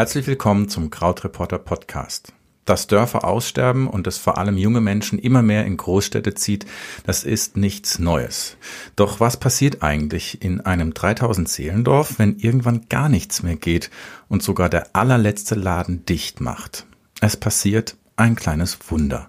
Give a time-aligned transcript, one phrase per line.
[0.00, 2.32] Herzlich willkommen zum Krautreporter Podcast.
[2.64, 6.64] Dass Dörfer aussterben und es vor allem junge Menschen immer mehr in Großstädte zieht,
[7.04, 8.56] das ist nichts Neues.
[8.96, 13.90] Doch was passiert eigentlich in einem 3000 Seelendorf, wenn irgendwann gar nichts mehr geht
[14.28, 16.86] und sogar der allerletzte Laden dicht macht?
[17.20, 19.28] Es passiert ein kleines Wunder.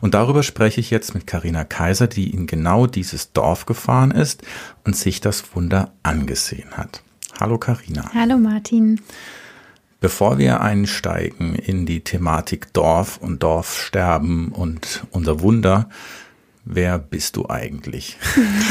[0.00, 4.42] Und darüber spreche ich jetzt mit Karina Kaiser, die in genau dieses Dorf gefahren ist
[4.84, 7.02] und sich das Wunder angesehen hat.
[7.40, 8.10] Hallo Karina.
[8.12, 9.00] Hallo Martin.
[10.00, 15.88] Bevor wir einsteigen in die Thematik Dorf und Dorfsterben und unser Wunder,
[16.64, 18.16] wer bist du eigentlich?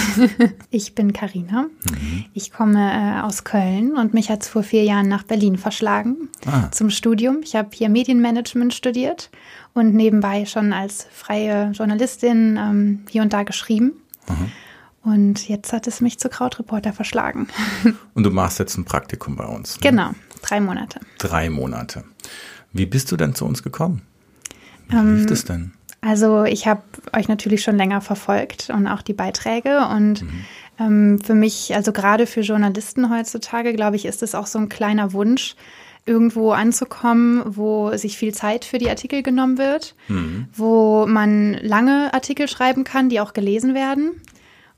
[0.70, 1.68] ich bin Karina.
[1.90, 2.26] Mhm.
[2.34, 6.30] Ich komme äh, aus Köln und mich hat es vor vier Jahren nach Berlin verschlagen
[6.46, 6.70] ah.
[6.72, 7.40] zum Studium.
[7.44, 9.30] Ich habe hier Medienmanagement studiert
[9.74, 13.94] und nebenbei schon als freie Journalistin ähm, hier und da geschrieben.
[14.28, 14.52] Mhm.
[15.04, 17.48] Und jetzt hat es mich zu Krautreporter verschlagen.
[18.14, 19.78] Und du machst jetzt ein Praktikum bei uns.
[19.78, 19.90] Ne?
[19.90, 20.12] Genau.
[20.44, 21.00] Drei Monate.
[21.18, 22.04] Drei Monate.
[22.72, 24.04] Wie bist du denn zu uns gekommen?
[24.90, 25.74] Wie ähm, lief das denn?
[26.02, 26.82] Also ich habe
[27.14, 30.46] euch natürlich schon länger verfolgt und auch die Beiträge und mhm.
[30.80, 34.70] ähm, für mich, also gerade für Journalisten heutzutage, glaube ich, ist es auch so ein
[34.70, 35.56] kleiner Wunsch,
[36.06, 40.48] irgendwo anzukommen, wo sich viel Zeit für die Artikel genommen wird, mhm.
[40.54, 44.22] wo man lange Artikel schreiben kann, die auch gelesen werden.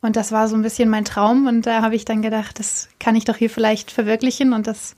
[0.02, 2.90] Und das war so ein bisschen mein Traum und da habe ich dann gedacht, das
[3.00, 4.98] kann ich doch hier vielleicht verwirklichen und das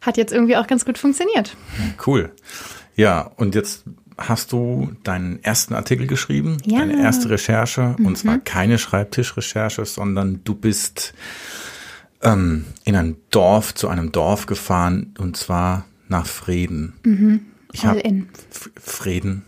[0.00, 1.56] hat jetzt irgendwie auch ganz gut funktioniert.
[2.06, 2.30] Cool.
[2.94, 3.82] Ja, und jetzt
[4.16, 6.78] hast du deinen ersten Artikel geschrieben, ja.
[6.78, 8.06] deine erste Recherche, mhm.
[8.06, 11.14] und zwar keine Schreibtischrecherche, sondern du bist
[12.24, 16.94] ähm, in ein Dorf, zu einem Dorf gefahren, und zwar nach Frieden.
[17.04, 17.46] Mhm.
[17.72, 18.02] Ich habe
[18.80, 19.42] Frieden,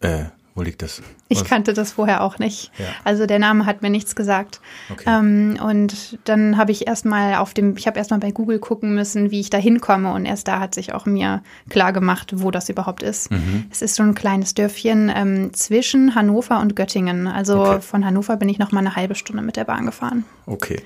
[0.00, 1.02] äh, wo liegt das?
[1.28, 2.70] Ich kannte das vorher auch nicht.
[2.78, 2.86] Ja.
[3.02, 4.60] Also der Name hat mir nichts gesagt.
[4.88, 5.02] Okay.
[5.08, 9.32] Ähm, und dann habe ich erstmal auf dem, ich habe erstmal bei Google gucken müssen,
[9.32, 10.12] wie ich da hinkomme.
[10.12, 13.32] Und erst da hat sich auch mir klar gemacht, wo das überhaupt ist.
[13.32, 13.64] Mhm.
[13.72, 17.26] Es ist so ein kleines Dörfchen ähm, zwischen Hannover und Göttingen.
[17.26, 17.80] Also okay.
[17.80, 20.24] von Hannover bin ich noch mal eine halbe Stunde mit der Bahn gefahren.
[20.46, 20.82] Okay.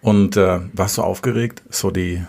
[0.00, 1.62] Und äh, warst du aufgeregt?
[1.70, 2.22] So die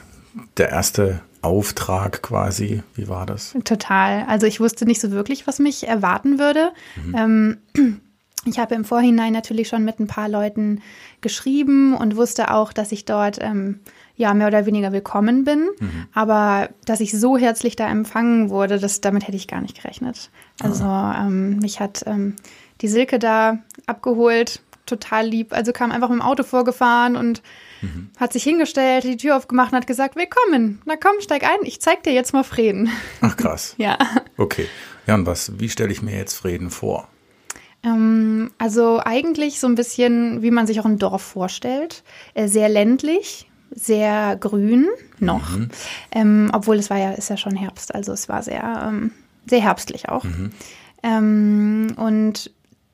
[0.58, 2.84] der erste Auftrag quasi?
[2.96, 3.56] Wie war das?
[3.64, 4.26] Total.
[4.28, 6.72] Also ich wusste nicht so wirklich, was mich erwarten würde.
[7.06, 7.58] Mhm.
[7.76, 8.02] Ähm,
[8.46, 10.82] ich habe im Vorhinein natürlich schon mit ein paar Leuten
[11.22, 13.80] geschrieben und wusste auch, dass ich dort ähm,
[14.16, 15.70] ja mehr oder weniger willkommen bin.
[15.80, 16.08] Mhm.
[16.14, 20.30] Aber dass ich so herzlich da empfangen wurde, das, damit hätte ich gar nicht gerechnet.
[20.62, 21.26] Also ah.
[21.26, 22.36] ähm, mich hat ähm,
[22.82, 25.54] die Silke da abgeholt, total lieb.
[25.54, 27.42] Also kam einfach mit dem Auto vorgefahren und
[27.82, 28.10] mhm.
[28.18, 30.82] hat sich hingestellt, die Tür aufgemacht und hat gesagt, willkommen.
[30.86, 32.90] Na komm, steig ein, ich zeig dir jetzt mal Frieden.
[33.22, 33.76] Ach krass.
[33.78, 33.98] ja.
[34.38, 34.68] Okay.
[35.08, 37.08] Ja, und was, wie stelle ich mir jetzt Frieden vor?
[37.84, 42.04] Ähm, also eigentlich so ein bisschen, wie man sich auch ein Dorf vorstellt.
[42.34, 44.88] Äh, sehr ländlich, sehr grün
[45.20, 45.52] noch.
[45.52, 45.70] Mhm.
[46.12, 49.12] Ähm, obwohl es war ja, ist ja schon Herbst, also es war sehr, ähm,
[49.46, 50.24] sehr herbstlich auch.
[50.24, 50.52] Mhm.
[51.02, 52.52] Ähm, und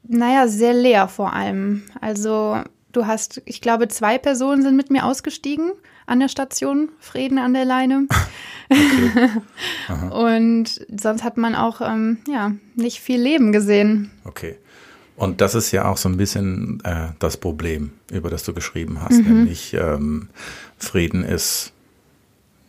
[0.08, 1.84] naja, sehr leer vor allem.
[2.02, 2.60] Also
[2.92, 5.72] du hast, ich glaube, zwei Personen sind mit mir ausgestiegen
[6.06, 8.08] an der Station Frieden an der Leine.
[10.12, 14.12] Und sonst hat man auch ähm, ja nicht viel Leben gesehen.
[14.24, 14.56] Okay.
[15.16, 19.02] Und das ist ja auch so ein bisschen äh, das Problem, über das du geschrieben
[19.02, 19.34] hast, mhm.
[19.34, 20.28] nämlich ähm,
[20.78, 21.72] Frieden ist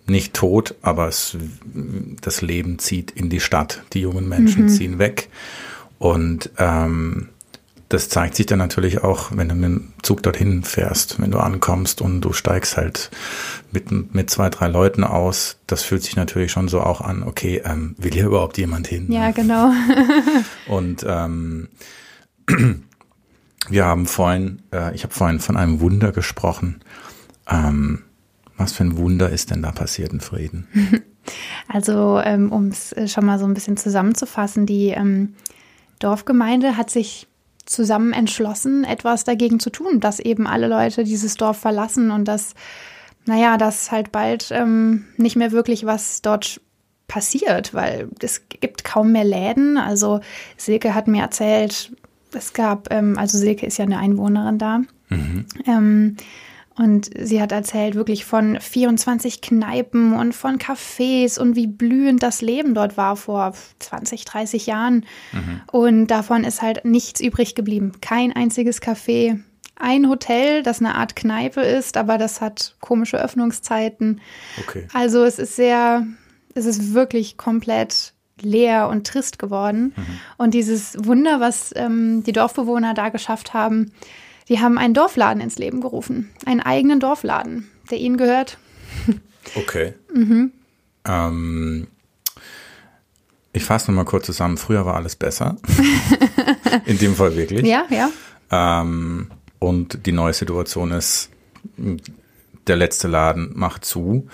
[0.06, 1.36] nicht tot, aber es,
[2.20, 3.82] das Leben zieht in die Stadt.
[3.92, 4.68] Die jungen Menschen mhm.
[4.68, 5.28] ziehen weg.
[5.98, 7.28] Und ähm,
[7.88, 11.38] das zeigt sich dann natürlich auch, wenn du mit dem Zug dorthin fährst, wenn du
[11.38, 13.10] ankommst und du steigst halt
[13.70, 15.58] mit, mit zwei, drei Leuten aus.
[15.68, 19.10] Das fühlt sich natürlich schon so auch an, okay, ähm, will hier überhaupt jemand hin?
[19.10, 19.72] Ja, genau.
[20.66, 21.68] und ähm,
[23.68, 26.80] wir haben vorhin, äh, ich habe vorhin von einem Wunder gesprochen.
[27.48, 28.02] Ähm,
[28.56, 30.66] was für ein Wunder ist denn da passiert in Frieden?
[31.66, 35.34] Also, ähm, um es schon mal so ein bisschen zusammenzufassen, die ähm,
[35.98, 37.26] Dorfgemeinde hat sich
[37.64, 42.54] zusammen entschlossen, etwas dagegen zu tun, dass eben alle Leute dieses Dorf verlassen und dass,
[43.26, 46.60] naja, dass halt bald ähm, nicht mehr wirklich was dort
[47.08, 49.78] passiert, weil es gibt kaum mehr Läden.
[49.78, 50.20] Also
[50.56, 51.92] Silke hat mir erzählt,
[52.32, 54.80] es gab, ähm, also Silke ist ja eine Einwohnerin da.
[55.08, 55.46] Mhm.
[55.66, 56.16] Ähm,
[56.78, 62.42] und sie hat erzählt wirklich von 24 Kneipen und von Cafés und wie blühend das
[62.42, 65.06] Leben dort war vor 20, 30 Jahren.
[65.32, 65.60] Mhm.
[65.72, 67.92] Und davon ist halt nichts übrig geblieben.
[68.02, 69.40] Kein einziges Café.
[69.76, 74.20] Ein Hotel, das eine Art Kneipe ist, aber das hat komische Öffnungszeiten.
[74.60, 74.86] Okay.
[74.92, 76.06] Also es ist sehr,
[76.54, 79.94] es ist wirklich komplett leer und trist geworden.
[79.96, 80.06] Mhm.
[80.36, 83.92] Und dieses Wunder, was ähm, die Dorfbewohner da geschafft haben,
[84.48, 86.30] die haben einen Dorfladen ins Leben gerufen.
[86.44, 88.58] Einen eigenen Dorfladen, der ihnen gehört.
[89.54, 89.94] Okay.
[90.12, 90.52] mhm.
[91.04, 91.86] ähm,
[93.52, 94.58] ich fasse nochmal kurz zusammen.
[94.58, 95.56] Früher war alles besser.
[96.84, 97.64] In dem Fall wirklich.
[97.64, 98.10] Ja, ja.
[98.50, 101.30] Ähm, und die neue Situation ist,
[102.66, 104.28] der letzte Laden macht zu.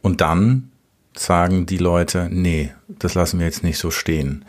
[0.00, 0.70] Und dann
[1.16, 4.44] sagen die Leute, nee, das lassen wir jetzt nicht so stehen.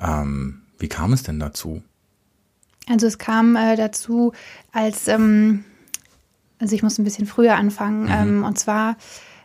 [0.00, 1.82] Ähm, wie kam es denn dazu?
[2.88, 4.32] Also es kam äh, dazu,
[4.72, 5.64] als, ähm,
[6.58, 8.10] also ich muss ein bisschen früher anfangen, mhm.
[8.10, 8.96] ähm, und zwar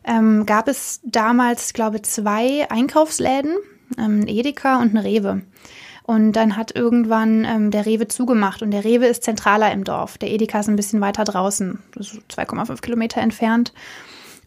[0.03, 3.55] ähm, gab es damals, glaube ich, zwei Einkaufsläden,
[3.97, 5.41] ähm, ein Edeka und eine Rewe.
[6.05, 10.17] Und dann hat irgendwann ähm, der Rewe zugemacht und der Rewe ist zentraler im Dorf.
[10.17, 13.73] Der Edeka ist ein bisschen weiter draußen, 2,5 Kilometer entfernt.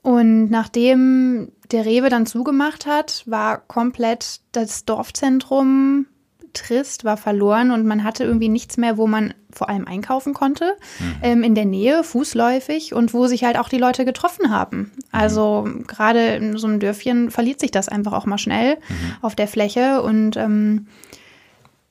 [0.03, 6.07] Und nachdem der Rewe dann zugemacht hat, war komplett das Dorfzentrum
[6.53, 10.77] trist, war verloren und man hatte irgendwie nichts mehr, wo man vor allem einkaufen konnte,
[10.99, 11.15] mhm.
[11.23, 14.93] ähm, in der Nähe, fußläufig und wo sich halt auch die Leute getroffen haben.
[15.13, 15.87] Also mhm.
[15.87, 19.17] gerade in so einem Dörfchen verliert sich das einfach auch mal schnell mhm.
[19.23, 20.87] auf der Fläche und ähm,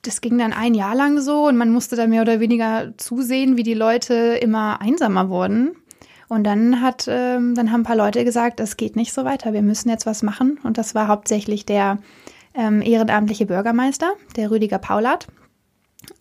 [0.02, 3.56] das ging dann ein Jahr lang so und man musste da mehr oder weniger zusehen,
[3.56, 5.76] wie die Leute immer einsamer wurden.
[6.28, 9.52] Und dann hat, ähm, dann haben ein paar Leute gesagt, es geht nicht so weiter,
[9.52, 10.58] wir müssen jetzt was machen.
[10.64, 11.98] Und das war hauptsächlich der
[12.56, 15.26] ähm, ehrenamtliche Bürgermeister, der Rüdiger Paulat.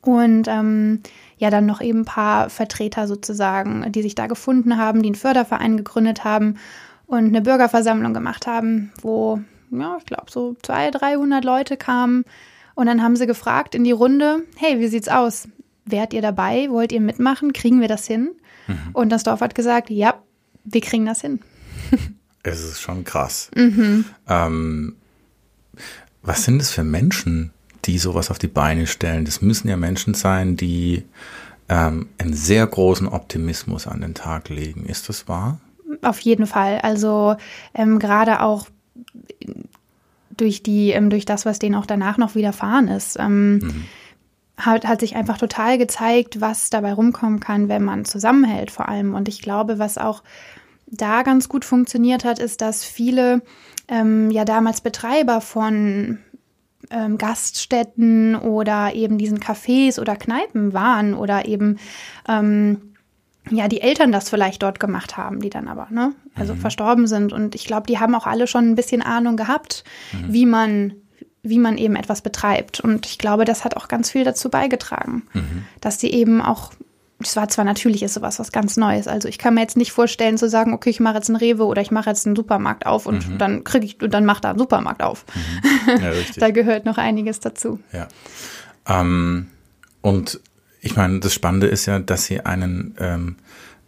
[0.02, 1.02] Und ähm,
[1.38, 5.16] ja, dann noch eben ein paar Vertreter sozusagen, die sich da gefunden haben, die einen
[5.16, 6.58] Förderverein gegründet haben
[7.08, 9.40] und eine Bürgerversammlung gemacht haben, wo,
[9.72, 12.24] ja, ich glaube, so 200, 300 Leute kamen.
[12.74, 15.48] Und dann haben sie gefragt in die Runde, hey, wie sieht's aus?
[15.86, 16.70] Wärt ihr dabei?
[16.70, 17.54] Wollt ihr mitmachen?
[17.54, 18.32] Kriegen wir das hin?
[18.68, 18.90] Mhm.
[18.94, 20.16] Und das Dorf hat gesagt, ja,
[20.64, 21.40] wir kriegen das hin.
[22.44, 23.52] es ist schon krass.
[23.56, 24.06] Mhm.
[24.28, 24.96] Ähm,
[26.26, 27.52] was sind es für Menschen,
[27.86, 29.26] die sowas auf die Beine stellen?
[29.26, 31.04] Das müssen ja Menschen sein, die
[31.70, 34.86] ähm, einen sehr großen Optimismus an den Tag legen.
[34.86, 35.60] Ist das wahr?
[36.02, 36.80] Auf jeden Fall.
[36.80, 37.36] Also
[37.74, 38.68] ähm, gerade auch
[40.36, 43.18] durch die, ähm, durch das, was denen auch danach noch widerfahren ist.
[43.20, 43.86] Ähm, mhm
[44.58, 49.14] hat, hat sich einfach total gezeigt, was dabei rumkommen kann, wenn man zusammenhält vor allem.
[49.14, 50.24] Und ich glaube, was auch
[50.88, 53.42] da ganz gut funktioniert hat, ist, dass viele
[53.88, 56.20] ähm, ja damals Betreiber von
[56.92, 61.78] ähm, Gaststätten oder eben diesen Cafés oder Kneipen waren oder eben
[62.28, 62.94] ähm,
[63.50, 66.60] ja die Eltern das vielleicht dort gemacht haben, die dann aber ne also mhm.
[66.60, 69.84] verstorben sind und ich glaube, die haben auch alle schon ein bisschen Ahnung gehabt,
[70.14, 70.34] mhm.
[70.34, 70.94] wie man
[71.46, 72.80] wie man eben etwas betreibt.
[72.80, 75.66] Und ich glaube, das hat auch ganz viel dazu beigetragen, mhm.
[75.80, 76.74] dass sie eben auch,
[77.20, 79.08] das war zwar natürlich ist sowas was ganz Neues.
[79.08, 81.66] Also ich kann mir jetzt nicht vorstellen zu sagen, okay, ich mache jetzt einen Rewe
[81.66, 83.38] oder ich mache jetzt einen Supermarkt auf und mhm.
[83.38, 85.26] dann kriege ich und dann macht da einen Supermarkt auf.
[85.34, 86.02] Mhm.
[86.02, 87.80] Ja, da gehört noch einiges dazu.
[87.94, 88.08] Ja.
[88.88, 89.48] Ähm,
[90.02, 90.42] und
[90.82, 93.38] ich meine, das Spannende ist ja, dass sie einen ähm,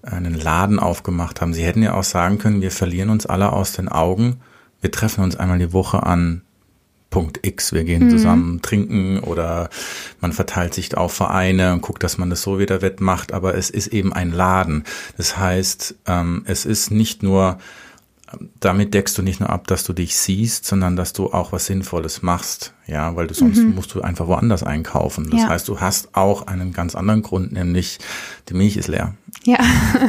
[0.02, 1.54] einen Laden aufgemacht haben.
[1.54, 4.40] Sie hätten ja auch sagen können, wir verlieren uns alle aus den Augen.
[4.80, 6.44] Wir treffen uns einmal die Woche an
[7.18, 8.10] Punkt X, wir gehen mhm.
[8.12, 9.72] zusammen trinken oder
[10.22, 13.72] man verteilt sich auf Vereine und guckt, dass man das so wieder wettmacht, aber es
[13.72, 14.84] ist eben ein Laden.
[15.18, 17.58] Das heißt, ähm, es ist nicht nur,
[18.60, 21.66] damit deckst du nicht nur ab, dass du dich siehst, sondern dass du auch was
[21.66, 23.74] Sinnvolles machst, ja, weil du sonst mhm.
[23.74, 25.32] musst du einfach woanders einkaufen.
[25.32, 25.50] Das ja.
[25.50, 27.98] heißt, du hast auch einen ganz anderen Grund, nämlich
[28.48, 29.16] die Milch ist leer.
[29.44, 29.58] Ja.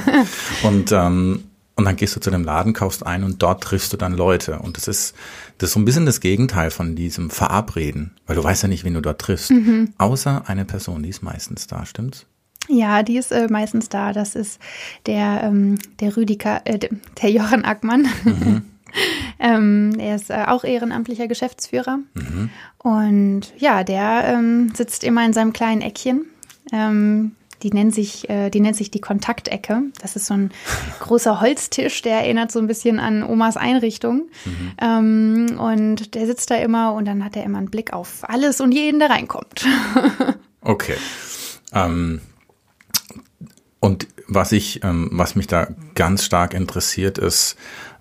[0.62, 1.44] und ähm,
[1.78, 4.58] und dann gehst du zu dem Laden, kaufst ein und dort triffst du dann Leute.
[4.58, 5.14] Und das ist,
[5.58, 8.84] das ist so ein bisschen das Gegenteil von diesem Verabreden, weil du weißt ja nicht,
[8.84, 9.50] wen du dort triffst.
[9.50, 9.92] Mhm.
[9.98, 12.26] Außer eine Person, die ist meistens da, stimmt's?
[12.68, 14.12] Ja, die ist äh, meistens da.
[14.12, 14.60] Das ist
[15.06, 18.06] der, ähm, der Rüdiger, äh, der Jochen Ackmann.
[18.24, 18.62] Mhm.
[19.38, 21.98] ähm, er ist äh, auch ehrenamtlicher Geschäftsführer.
[22.14, 22.50] Mhm.
[22.78, 26.26] Und ja, der ähm, sitzt immer in seinem kleinen Eckchen.
[26.72, 29.82] Ähm, die nennt sich, äh, die nennt sich die Kontaktecke.
[30.00, 30.50] Das ist so ein
[31.00, 34.28] großer Holztisch, der erinnert so ein bisschen an Omas Einrichtung.
[34.44, 34.72] Mhm.
[34.80, 38.60] Ähm, und der sitzt da immer und dann hat er immer einen Blick auf alles
[38.60, 39.66] und jeden, der reinkommt.
[40.60, 40.96] okay.
[41.72, 42.20] Ähm,
[43.80, 47.56] und was ich, ähm, was mich da ganz stark interessiert, ist,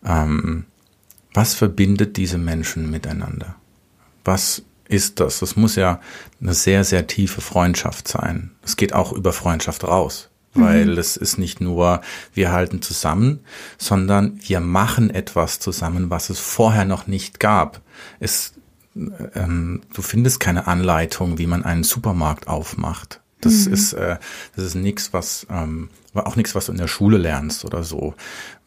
[0.06, 0.66] ähm,
[1.34, 3.56] was verbindet diese Menschen miteinander?
[4.26, 5.40] Was ist das.
[5.40, 6.00] Das muss ja
[6.42, 8.52] eine sehr, sehr tiefe Freundschaft sein.
[8.64, 10.98] Es geht auch über Freundschaft raus, weil mhm.
[10.98, 12.02] es ist nicht nur,
[12.34, 13.42] wir halten zusammen,
[13.78, 17.82] sondern wir machen etwas zusammen, was es vorher noch nicht gab.
[18.20, 18.54] Es,
[18.96, 23.22] ähm, du findest keine Anleitung, wie man einen Supermarkt aufmacht.
[23.42, 23.74] Das mhm.
[23.74, 24.18] ist, äh,
[24.56, 28.16] das ist nichts, was, ähm, auch nichts, was du in der Schule lernst oder so.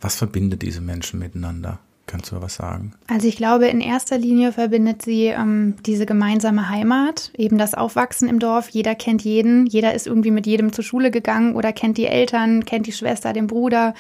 [0.01, 1.81] Was verbindet diese Menschen miteinander?
[2.11, 2.93] Kannst du was sagen?
[3.07, 8.29] Also ich glaube, in erster Linie verbindet sie ähm, diese gemeinsame Heimat, eben das Aufwachsen
[8.29, 8.69] im Dorf.
[8.69, 12.65] Jeder kennt jeden, jeder ist irgendwie mit jedem zur Schule gegangen oder kennt die Eltern,
[12.65, 13.95] kennt die Schwester, den Bruder.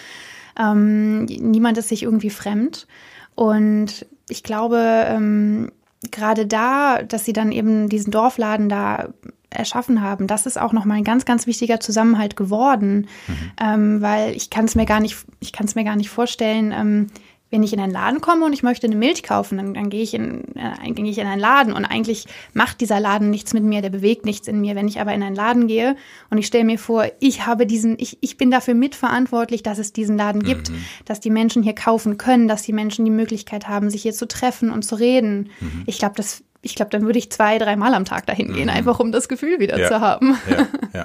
[0.58, 2.88] Ähm, niemand ist sich irgendwie fremd.
[3.36, 5.70] Und ich glaube, ähm,
[6.10, 9.10] gerade da, dass sie dann eben diesen Dorfladen da
[9.50, 13.52] erschaffen haben, das ist auch nochmal ein ganz, ganz wichtiger Zusammenhalt geworden, mhm.
[13.60, 16.72] ähm, weil ich kann es mir gar nicht, ich kann es mir gar nicht vorstellen,
[16.72, 17.06] ähm,
[17.50, 20.02] wenn ich in einen Laden komme und ich möchte eine Milch kaufen, dann, dann gehe
[20.02, 23.64] ich, in, äh, gehe ich in einen Laden und eigentlich macht dieser Laden nichts mit
[23.64, 24.76] mir, der bewegt nichts in mir.
[24.76, 25.96] Wenn ich aber in einen Laden gehe
[26.30, 29.92] und ich stelle mir vor, ich habe diesen, ich, ich bin dafür mitverantwortlich, dass es
[29.92, 30.84] diesen Laden gibt, mhm.
[31.04, 34.28] dass die Menschen hier kaufen können, dass die Menschen die Möglichkeit haben, sich hier zu
[34.28, 35.50] treffen und zu reden.
[35.60, 35.82] Mhm.
[35.86, 38.76] Ich glaube, das, ich glaube, dann würde ich zwei, dreimal am Tag dahin gehen, mhm.
[38.76, 39.88] einfach um das Gefühl wieder ja.
[39.88, 40.36] zu haben.
[40.48, 40.66] Ja,
[41.00, 41.04] ja.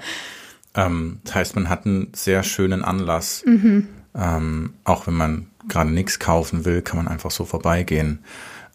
[0.76, 3.88] Ähm, das heißt, man hat einen sehr schönen Anlass, mhm.
[4.14, 8.20] ähm, auch wenn man gerade nichts kaufen will, kann man einfach so vorbeigehen.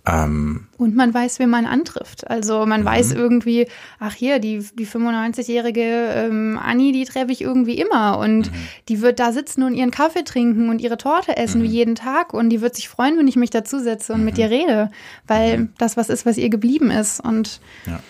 [0.07, 2.29] Ähm, und man weiß, wen man antrifft.
[2.29, 3.17] Also man weiß mhm.
[3.17, 3.69] irgendwie,
[3.99, 8.19] ach hier, die, die 95-jährige ähm, Anni, die treffe ich irgendwie immer.
[8.19, 8.57] Und mhm.
[8.89, 11.65] die wird da sitzen und ihren Kaffee trinken und ihre Torte essen mhm.
[11.65, 12.33] wie jeden Tag.
[12.33, 14.91] Und die wird sich freuen, wenn ich mich dazusetze und mit ihr rede.
[15.27, 17.21] Weil das was ist, was ihr geblieben ist.
[17.21, 18.01] Und ja.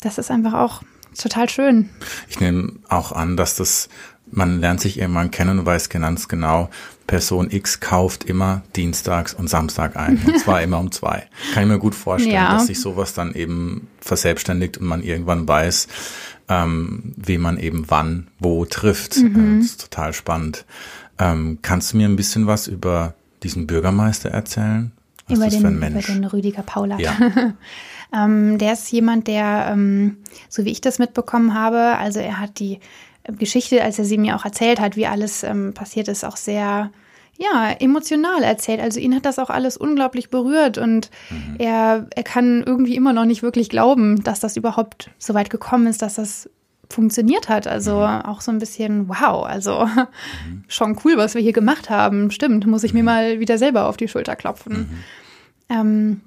[0.00, 0.82] das ist einfach auch
[1.18, 1.90] total schön.
[2.28, 3.88] Ich nehme auch an, dass das
[4.28, 6.68] man lernt sich irgendwann kennen und weiß ganz genau,
[7.06, 10.20] Person X kauft immer dienstags und Samstag ein.
[10.24, 11.26] Und zwar immer um zwei.
[11.54, 12.54] Kann ich mir gut vorstellen, ja.
[12.54, 15.88] dass sich sowas dann eben verselbstständigt und man irgendwann weiß,
[16.48, 19.16] ähm, wie man eben wann, wo trifft.
[19.16, 19.58] Mhm.
[19.60, 20.64] Das ist total spannend.
[21.18, 24.92] Ähm, kannst du mir ein bisschen was über diesen Bürgermeister erzählen?
[25.28, 26.98] Was über, den, über den Rüdiger Paula.
[26.98, 27.16] Ja.
[28.14, 32.60] ähm, der ist jemand, der, ähm, so wie ich das mitbekommen habe, also er hat
[32.60, 32.78] die
[33.38, 36.90] Geschichte, als er sie mir auch erzählt hat, wie alles ähm, passiert ist, auch sehr
[37.38, 38.80] ja, emotional erzählt.
[38.80, 41.56] Also ihn hat das auch alles unglaublich berührt und mhm.
[41.58, 45.86] er, er kann irgendwie immer noch nicht wirklich glauben, dass das überhaupt so weit gekommen
[45.86, 46.48] ist, dass das
[46.88, 47.66] funktioniert hat.
[47.66, 48.22] Also mhm.
[48.22, 50.64] auch so ein bisschen, wow, also mhm.
[50.68, 52.30] schon cool, was wir hier gemacht haben.
[52.30, 53.06] Stimmt, muss ich mir mhm.
[53.06, 54.78] mal wieder selber auf die Schulter klopfen.
[54.78, 54.88] Mhm.
[55.68, 56.20] Ähm,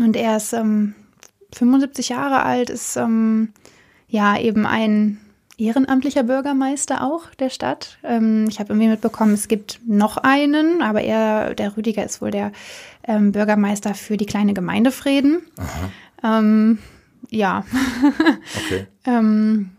[0.00, 0.94] und er ist ähm,
[1.52, 3.52] 75 Jahre alt, ist ähm,
[4.08, 5.18] ja eben ein
[5.58, 7.98] ehrenamtlicher Bürgermeister auch der Stadt.
[8.04, 12.30] Ähm, ich habe irgendwie mitbekommen, es gibt noch einen, aber er, der Rüdiger ist wohl
[12.30, 12.52] der
[13.06, 15.42] ähm, Bürgermeister für die kleine Gemeinde Frieden.
[16.22, 16.78] Ähm,
[17.28, 17.64] ja.
[18.64, 18.86] okay.
[19.04, 19.70] ähm,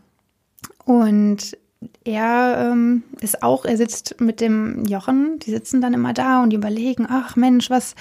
[0.85, 1.57] und
[2.03, 6.49] er ähm, ist auch, er sitzt mit dem Jochen, die sitzen dann immer da und
[6.49, 7.95] die überlegen, ach Mensch, was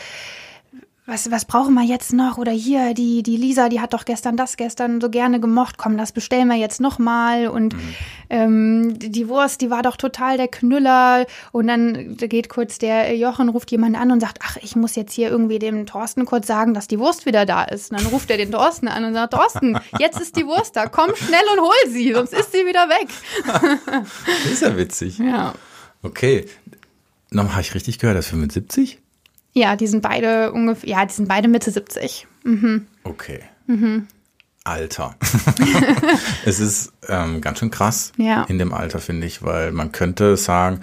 [1.09, 2.37] was, was brauchen wir jetzt noch?
[2.37, 5.79] Oder hier, die, die Lisa, die hat doch gestern das gestern so gerne gemocht.
[5.79, 7.49] Komm, das bestellen wir jetzt nochmal.
[7.49, 7.95] Und mhm.
[8.29, 11.25] ähm, die Wurst, die war doch total der Knüller.
[11.51, 15.15] Und dann geht kurz der Jochen, ruft jemand an und sagt, ach, ich muss jetzt
[15.15, 17.91] hier irgendwie dem Thorsten kurz sagen, dass die Wurst wieder da ist.
[17.91, 20.89] Und dann ruft er den Thorsten an und sagt, Thorsten, jetzt ist die Wurst da.
[20.89, 23.09] Komm schnell und hol sie, sonst ist sie wieder weg.
[24.45, 25.19] das ist ja witzig.
[25.19, 25.55] Ja.
[26.03, 26.45] Okay.
[27.31, 28.99] Nochmal, habe ich richtig gehört, das ist 75?
[29.53, 32.27] Ja, die sind beide ungefähr, ja, die sind beide Mitte 70.
[32.45, 32.87] Mhm.
[33.05, 33.41] Okay.
[33.67, 34.07] Mhm.
[34.65, 35.15] Alter.
[36.45, 38.45] es ist ähm, ganz schön krass ja.
[38.45, 40.81] in dem Alter, finde ich, weil man könnte sagen,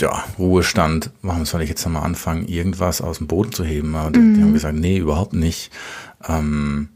[0.00, 3.94] ja, Ruhestand, warum soll ich jetzt nochmal anfangen, irgendwas aus dem Boden zu heben?
[3.94, 4.34] Aber mhm.
[4.34, 5.72] die haben gesagt, nee, überhaupt nicht.
[6.26, 6.88] Ähm,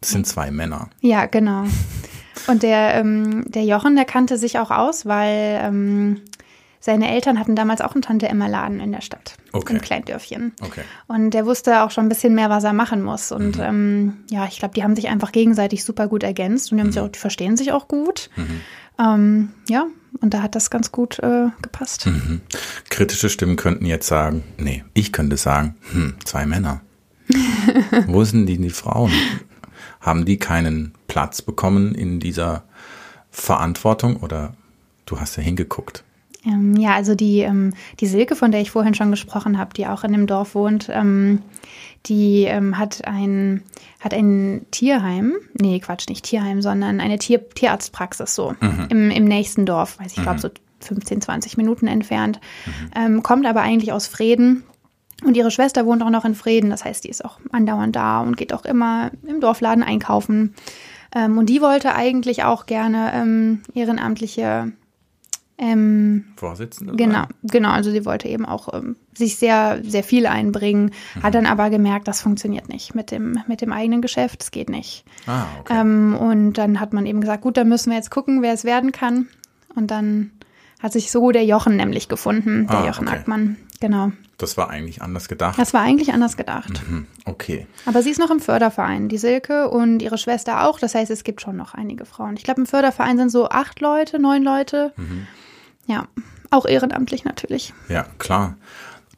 [0.00, 0.90] das sind zwei Männer.
[1.00, 1.64] Ja, genau.
[2.46, 6.20] Und der, ähm, der Jochen, der kannte sich auch aus, weil ähm,
[6.86, 9.74] seine Eltern hatten damals auch einen Tante-Emma-Laden in der Stadt, okay.
[9.74, 10.52] im Kleindörfchen.
[10.62, 10.82] Okay.
[11.08, 13.32] Und der wusste auch schon ein bisschen mehr, was er machen muss.
[13.32, 13.62] Und mhm.
[13.62, 16.90] ähm, ja, ich glaube, die haben sich einfach gegenseitig super gut ergänzt und die, haben
[16.90, 16.92] mhm.
[16.92, 18.30] sich auch, die verstehen sich auch gut.
[18.36, 18.60] Mhm.
[19.00, 19.86] Ähm, ja,
[20.20, 22.06] und da hat das ganz gut äh, gepasst.
[22.06, 22.40] Mhm.
[22.88, 26.82] Kritische Stimmen könnten jetzt sagen, nee, ich könnte sagen, hm, zwei Männer.
[28.06, 29.10] Wo sind die, die Frauen?
[30.00, 32.62] Haben die keinen Platz bekommen in dieser
[33.32, 34.54] Verantwortung oder
[35.04, 36.04] du hast ja hingeguckt?
[36.46, 39.86] Ähm, ja, also die, ähm, die Silke, von der ich vorhin schon gesprochen habe, die
[39.86, 41.42] auch in dem Dorf wohnt, ähm,
[42.06, 43.62] die ähm, hat ein
[43.98, 48.86] hat ein Tierheim, nee, Quatsch, nicht Tierheim, sondern eine Tier, Tierarztpraxis so mhm.
[48.88, 50.22] im, im nächsten Dorf, weiß ich, mhm.
[50.22, 50.48] glaube so
[50.80, 52.90] 15, 20 Minuten entfernt, mhm.
[52.94, 54.62] ähm, kommt aber eigentlich aus Frieden.
[55.24, 58.20] Und ihre Schwester wohnt auch noch in Frieden, das heißt, die ist auch andauernd da
[58.20, 60.54] und geht auch immer im Dorfladen einkaufen.
[61.14, 64.72] Ähm, und die wollte eigentlich auch gerne ehrenamtliche
[65.58, 66.94] ähm, Vorsitzende?
[66.96, 67.28] Genau, sein.
[67.44, 67.70] genau.
[67.70, 71.22] Also sie wollte eben auch ähm, sich sehr, sehr viel einbringen, mhm.
[71.22, 74.68] hat dann aber gemerkt, das funktioniert nicht mit dem, mit dem eigenen Geschäft, es geht
[74.68, 75.04] nicht.
[75.26, 75.80] Ah, okay.
[75.80, 78.64] Ähm, und dann hat man eben gesagt, gut, dann müssen wir jetzt gucken, wer es
[78.64, 79.28] werden kann.
[79.74, 80.30] Und dann
[80.82, 83.16] hat sich so der Jochen nämlich gefunden, der Ah, Jochen okay.
[83.16, 83.56] Ackmann.
[83.80, 84.12] Genau.
[84.38, 85.58] Das war eigentlich anders gedacht.
[85.58, 86.82] Das war eigentlich anders gedacht.
[86.86, 87.66] Hm, okay.
[87.86, 90.78] Aber sie ist noch im Förderverein, die Silke und ihre Schwester auch.
[90.78, 92.36] Das heißt, es gibt schon noch einige Frauen.
[92.36, 94.92] Ich glaube, im Förderverein sind so acht Leute, neun Leute.
[94.96, 95.26] Mhm.
[95.86, 96.08] Ja,
[96.50, 97.72] auch ehrenamtlich natürlich.
[97.88, 98.56] Ja, klar.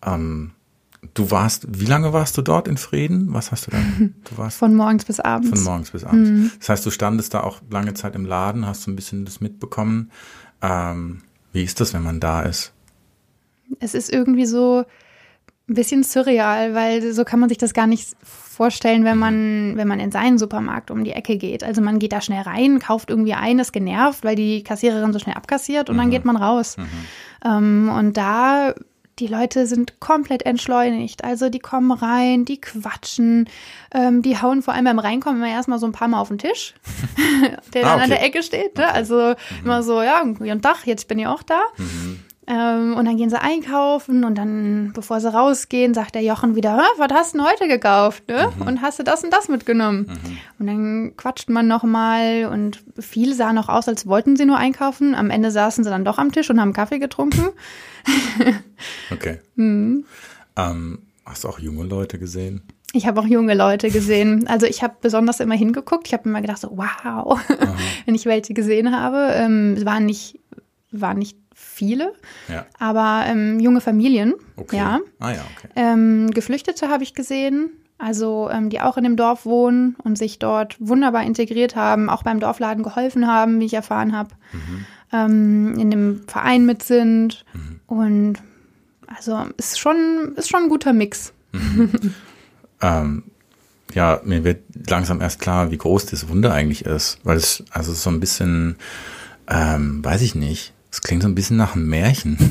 [0.05, 0.53] Ähm,
[1.15, 3.33] du warst, wie lange warst du dort in Frieden?
[3.33, 4.15] Was hast du dann?
[4.31, 5.49] Du warst Von morgens bis abends.
[5.51, 6.31] von morgens bis abends.
[6.31, 6.51] Mhm.
[6.59, 9.41] Das heißt, du standest da auch lange Zeit im Laden, hast so ein bisschen das
[9.41, 10.11] mitbekommen.
[10.63, 11.23] Ähm,
[11.53, 12.73] wie ist das, wenn man da ist?
[13.81, 14.85] es ist irgendwie so
[15.69, 19.87] ein bisschen surreal, weil so kann man sich das gar nicht vorstellen, wenn man, wenn
[19.87, 21.63] man in seinen Supermarkt um die Ecke geht.
[21.63, 25.19] Also man geht da schnell rein, kauft irgendwie ein, ist genervt, weil die Kassiererin so
[25.19, 26.77] schnell abkassiert und dann geht man raus.
[27.45, 28.75] Ähm, und da,
[29.21, 31.23] die Leute sind komplett entschleunigt.
[31.23, 33.49] Also die kommen rein, die quatschen,
[33.95, 36.39] ähm, die hauen vor allem beim Reinkommen immer erstmal so ein paar Mal auf den
[36.39, 36.75] Tisch,
[37.75, 38.09] der Ah, dann an okay.
[38.09, 38.77] der Ecke steht.
[38.77, 38.91] Ne?
[38.93, 41.61] Also immer so, ja, guten Tag, jetzt bin ich auch da.
[42.51, 46.79] Ähm, und dann gehen sie einkaufen und dann, bevor sie rausgehen, sagt der Jochen wieder,
[46.79, 48.27] "Hä, was hast du denn heute gekauft?
[48.27, 48.51] Ne?
[48.65, 50.07] Und hast du das und das mitgenommen?
[50.59, 55.15] Und dann quatscht man nochmal und viele sahen noch aus, als wollten sie nur einkaufen.
[55.15, 57.49] Am Ende saßen sie dann doch am Tisch und haben Kaffee getrunken.
[59.11, 59.39] Okay.
[59.57, 60.05] Mhm.
[60.57, 62.63] Ähm, hast du auch junge Leute gesehen?
[62.93, 64.47] Ich habe auch junge Leute gesehen.
[64.47, 66.07] Also ich habe besonders immer hingeguckt.
[66.07, 67.39] Ich habe immer gedacht, so, wow,
[68.07, 69.33] wenn ich welche gesehen habe.
[69.35, 70.39] Ähm, es waren nicht,
[70.91, 72.13] waren nicht viele,
[72.49, 72.67] Ja.
[72.79, 74.35] aber ähm, junge Familien.
[74.57, 74.77] Okay.
[74.77, 75.01] Ja.
[75.19, 75.69] Ah ja, okay.
[75.77, 80.39] Ähm, Geflüchtete habe ich gesehen, also ähm, die auch in dem Dorf wohnen und sich
[80.39, 84.31] dort wunderbar integriert haben, auch beim Dorfladen geholfen haben, wie ich erfahren habe,
[85.13, 87.45] ähm, in dem Verein mit sind
[87.87, 88.35] und
[89.07, 91.33] also ist schon ist schon ein guter Mix.
[92.81, 93.25] Ähm,
[93.93, 97.93] ja, mir wird langsam erst klar, wie groß das Wunder eigentlich ist, weil es also
[97.93, 98.77] so ein bisschen,
[99.49, 102.39] ähm, weiß ich nicht, es klingt so ein bisschen nach einem Märchen.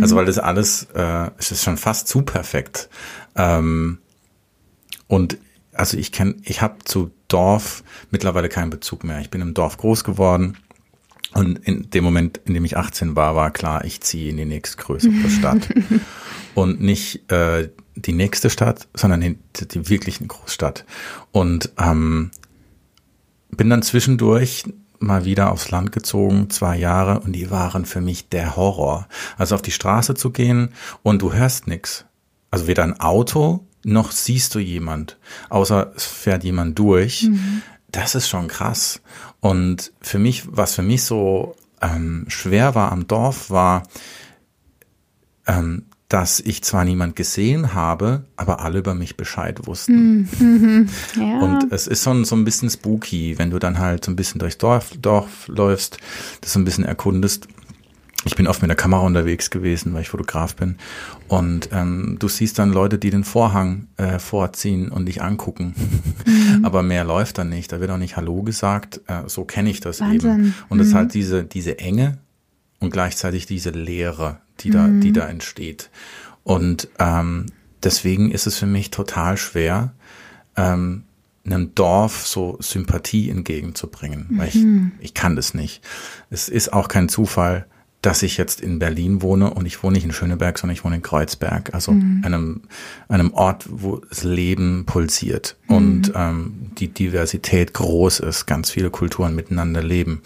[0.00, 2.88] Also weil das alles, äh, es ist schon fast zu perfekt.
[3.36, 3.98] Ähm,
[5.06, 5.38] und
[5.72, 9.20] also ich kenne, ich habe zu Dorf mittlerweile keinen Bezug mehr.
[9.20, 10.56] Ich bin im Dorf groß geworden.
[11.34, 14.44] Und in dem Moment, in dem ich 18 war, war klar, ich ziehe in die
[14.44, 15.68] nächstgrößere Stadt.
[16.54, 20.84] Und nicht äh, die nächste Stadt, sondern die, die wirklich eine Großstadt.
[21.32, 22.30] Und ähm,
[23.50, 24.64] bin dann zwischendurch
[24.98, 29.08] mal wieder aufs Land gezogen, zwei Jahre, und die waren für mich der Horror.
[29.36, 30.70] Also auf die Straße zu gehen
[31.02, 32.04] und du hörst nix.
[32.50, 35.16] Also weder ein Auto noch siehst du jemand,
[35.48, 37.28] außer es fährt jemand durch.
[37.92, 39.00] Das ist schon krass.
[39.40, 43.84] Und für mich, was für mich so ähm, schwer war am Dorf, war,
[45.46, 50.28] ähm, dass ich zwar niemand gesehen habe, aber alle über mich Bescheid wussten.
[51.16, 51.40] Ja.
[51.40, 54.38] Und es ist schon so ein bisschen spooky, wenn du dann halt so ein bisschen
[54.38, 55.98] durchs Dorf, Dorf läufst,
[56.40, 57.48] das so ein bisschen erkundest.
[58.24, 60.76] Ich bin oft mit der Kamera unterwegs gewesen, weil ich Fotograf bin.
[61.28, 65.74] Und ähm, du siehst dann Leute, die den Vorhang äh, vorziehen und dich angucken.
[66.62, 67.72] Aber mehr läuft dann nicht.
[67.72, 69.00] Da wird auch nicht Hallo gesagt.
[69.06, 70.30] Äh, so kenne ich das Wahnsinn.
[70.30, 70.54] eben.
[70.68, 72.18] Und es ist halt diese, diese Enge
[72.80, 75.90] und gleichzeitig diese Leere, die da, die da entsteht.
[76.44, 77.46] Und ähm,
[77.82, 79.92] deswegen ist es für mich total schwer,
[80.56, 81.04] ähm,
[81.44, 84.64] einem Dorf so Sympathie entgegenzubringen, weil ich,
[84.98, 85.80] ich kann das nicht.
[86.28, 87.66] Es ist auch kein Zufall,
[88.06, 90.94] dass ich jetzt in Berlin wohne und ich wohne nicht in Schöneberg, sondern ich wohne
[90.94, 92.60] in Kreuzberg, also einem,
[93.08, 99.34] einem Ort, wo das Leben pulsiert und ähm, die Diversität groß ist, ganz viele Kulturen
[99.34, 100.22] miteinander leben.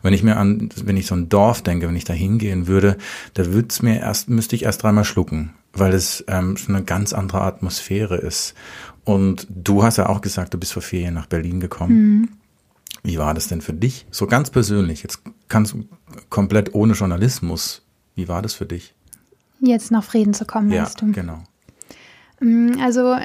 [0.00, 2.96] Wenn ich mir an, wenn ich so ein Dorf denke, wenn ich da hingehen würde,
[3.34, 6.84] da würde es mir erst, müsste ich erst dreimal schlucken, weil es ähm, schon eine
[6.86, 8.54] ganz andere Atmosphäre ist.
[9.04, 12.38] Und du hast ja auch gesagt, du bist vor vier Jahren nach Berlin gekommen.
[13.08, 14.06] Wie war das denn für dich?
[14.10, 15.84] So ganz persönlich, jetzt kannst du
[16.28, 17.82] komplett ohne Journalismus.
[18.14, 18.94] Wie war das für dich?
[19.60, 21.10] Jetzt nach Frieden zu kommen, Ja, du?
[21.12, 21.42] genau.
[22.40, 23.16] Mm, Also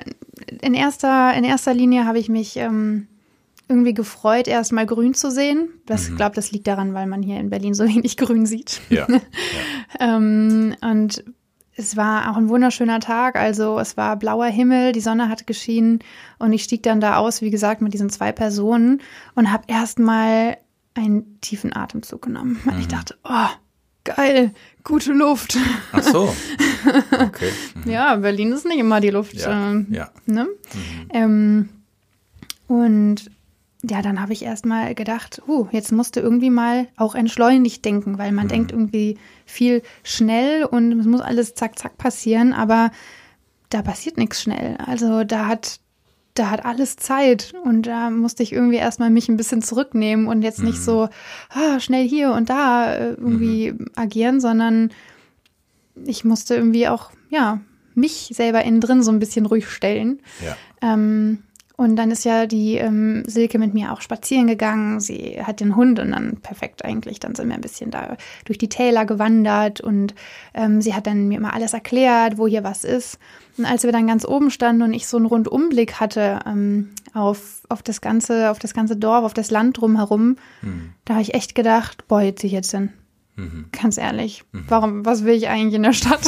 [0.62, 3.08] in erster, in erster Linie habe ich mich ähm,
[3.67, 5.67] irgendwie gefreut, erstmal grün zu sehen.
[5.86, 6.15] Das Mhm.
[6.15, 8.80] glaube, das liegt daran, weil man hier in Berlin so wenig grün sieht.
[8.89, 9.08] Ja.
[10.00, 11.24] Ähm, und
[11.75, 13.36] es war auch ein wunderschöner Tag.
[13.36, 15.99] Also es war blauer Himmel, die Sonne hat geschienen
[16.39, 19.01] und ich stieg dann da aus, wie gesagt, mit diesen zwei Personen
[19.36, 20.57] und habe erstmal
[20.93, 22.59] einen tiefen Atemzug genommen.
[22.63, 22.79] Mhm.
[22.79, 23.47] Ich dachte, oh,
[24.03, 24.51] geil,
[24.83, 25.57] gute Luft.
[25.91, 26.33] Ach so.
[27.17, 27.49] Okay.
[27.75, 27.89] Mhm.
[27.89, 29.36] Ja, Berlin ist nicht immer die Luft.
[29.36, 30.09] Ja, ähm, ja.
[30.25, 30.49] Ne?
[31.12, 31.69] Ähm,
[32.67, 33.31] und
[33.84, 37.84] ja, dann habe ich erst mal gedacht, uh, jetzt musst du irgendwie mal auch entschleunigt
[37.84, 42.91] denken, weil man denkt irgendwie viel schnell und es muss alles zack, zack passieren, aber
[43.69, 44.78] da passiert nichts schnell.
[44.78, 45.80] Also da hat
[46.36, 50.41] da hat alles Zeit und da musste ich irgendwie erstmal mich ein bisschen zurücknehmen und
[50.41, 51.10] jetzt nicht so
[51.50, 54.89] ah, schnell hier und da äh, irgendwie agieren, sondern
[56.06, 57.62] ich musste irgendwie auch, ja,
[57.93, 60.22] mich selber innen drin so ein bisschen ruhig stellen.
[60.43, 60.58] Ja.
[60.82, 61.43] Ähm,
[61.75, 64.99] und dann ist ja die ähm, Silke mit mir auch spazieren gegangen.
[64.99, 67.19] Sie hat den Hund und dann perfekt eigentlich.
[67.19, 70.13] Dann sind wir ein bisschen da durch die Täler gewandert und
[70.53, 73.17] ähm, sie hat dann mir mal alles erklärt, wo hier was ist.
[73.57, 77.63] Und als wir dann ganz oben standen und ich so einen Rundumblick hatte ähm, auf,
[77.69, 80.38] auf das ganze, auf das ganze Dorf, auf das Land drumherum,
[81.05, 82.93] da habe ich echt gedacht, boah, jetzt ziehe ich jetzt hin.
[83.71, 86.21] Ganz ehrlich, warum, was will ich eigentlich in der Stadt?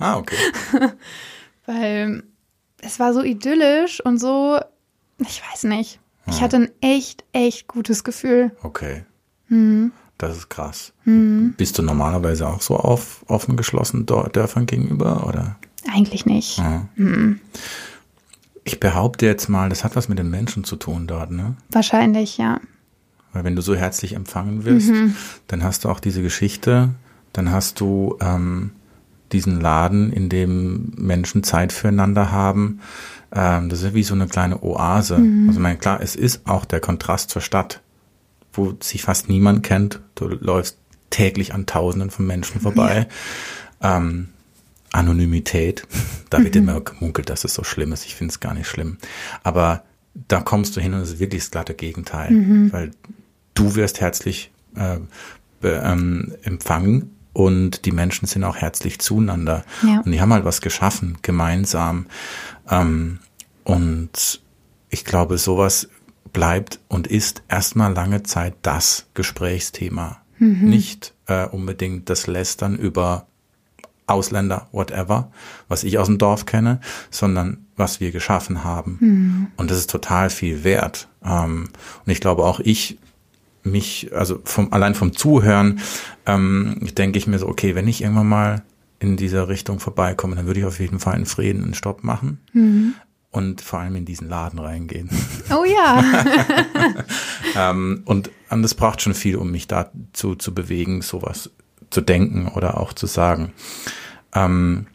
[0.00, 0.36] Ah, okay.
[1.66, 2.22] Weil
[2.86, 4.58] es war so idyllisch und so,
[5.18, 6.00] ich weiß nicht.
[6.28, 8.50] Ich hatte ein echt, echt gutes Gefühl.
[8.62, 9.04] Okay.
[9.48, 9.92] Mhm.
[10.18, 10.92] Das ist krass.
[11.04, 15.56] Bist du normalerweise auch so auf offen geschlossen Dörfern gegenüber, oder?
[15.92, 16.58] Eigentlich nicht.
[16.58, 16.88] Ja.
[18.64, 21.54] Ich behaupte jetzt mal, das hat was mit den Menschen zu tun dort, ne?
[21.70, 22.60] Wahrscheinlich, ja.
[23.32, 24.90] Weil wenn du so herzlich empfangen wirst,
[25.46, 26.88] dann hast du auch diese Geschichte,
[27.32, 28.72] dann hast du ähm,
[29.32, 32.80] diesen Laden, in dem Menschen Zeit füreinander haben.
[33.32, 35.16] Ähm, das ist wie so eine kleine Oase.
[35.16, 37.80] Also ich meine, klar, es ist auch der Kontrast zur Stadt,
[38.52, 40.00] wo sich fast niemand kennt.
[40.14, 40.78] Du läufst
[41.10, 43.08] täglich an Tausenden von Menschen vorbei.
[43.82, 44.28] Ähm,
[44.92, 45.86] Anonymität.
[46.28, 48.04] Da wird immer gemunkelt, dass es so schlimm ist.
[48.04, 48.98] Ich finde es gar nicht schlimm.
[49.44, 49.84] Aber
[50.26, 52.30] da kommst du hin und es ist wirklich das glatte Gegenteil.
[52.72, 52.90] Weil
[53.54, 54.98] du wirst herzlich äh,
[55.62, 59.62] ähm, empfangen und die Menschen sind auch herzlich zueinander.
[59.82, 60.00] Ja.
[60.00, 62.06] Und die haben halt was geschaffen, gemeinsam.
[62.70, 63.18] Ähm,
[63.62, 64.40] und
[64.88, 65.90] ich glaube, sowas
[66.32, 70.22] bleibt und ist erstmal lange Zeit das Gesprächsthema.
[70.64, 73.26] Nicht äh, unbedingt das Lästern über
[74.06, 75.30] Ausländer, whatever,
[75.68, 78.96] was ich aus dem Dorf kenne, sondern was wir geschaffen haben.
[79.58, 81.08] Und das ist total viel wert.
[81.22, 81.68] Ähm,
[82.06, 82.98] und ich glaube auch ich
[83.66, 85.80] mich, also vom, allein vom Zuhören,
[86.26, 88.62] ähm, denke ich mir so, okay, wenn ich irgendwann mal
[88.98, 92.38] in dieser Richtung vorbeikomme, dann würde ich auf jeden Fall in Frieden einen Stopp machen
[93.30, 95.10] und vor allem in diesen Laden reingehen.
[95.50, 96.02] Oh ja.
[97.70, 101.50] ähm, und, und das braucht schon viel, um mich dazu zu bewegen, sowas
[101.90, 103.52] zu denken oder auch zu sagen.
[104.34, 104.86] Ähm,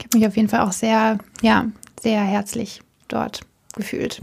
[0.00, 1.66] Ich habe mich auf jeden Fall auch sehr, ja,
[2.00, 3.42] sehr herzlich dort
[3.76, 4.20] gefühlt.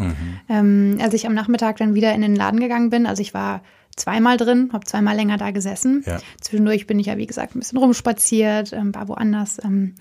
[0.49, 3.61] Ähm, als ich am Nachmittag dann wieder in den Laden gegangen bin, also ich war
[3.95, 6.03] zweimal drin, habe zweimal länger da gesessen.
[6.05, 6.19] Ja.
[6.39, 9.63] Zwischendurch bin ich ja, wie gesagt, ein bisschen rumspaziert, ähm, war woanders.
[9.63, 9.95] Ähm,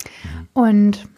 [0.53, 1.09] Und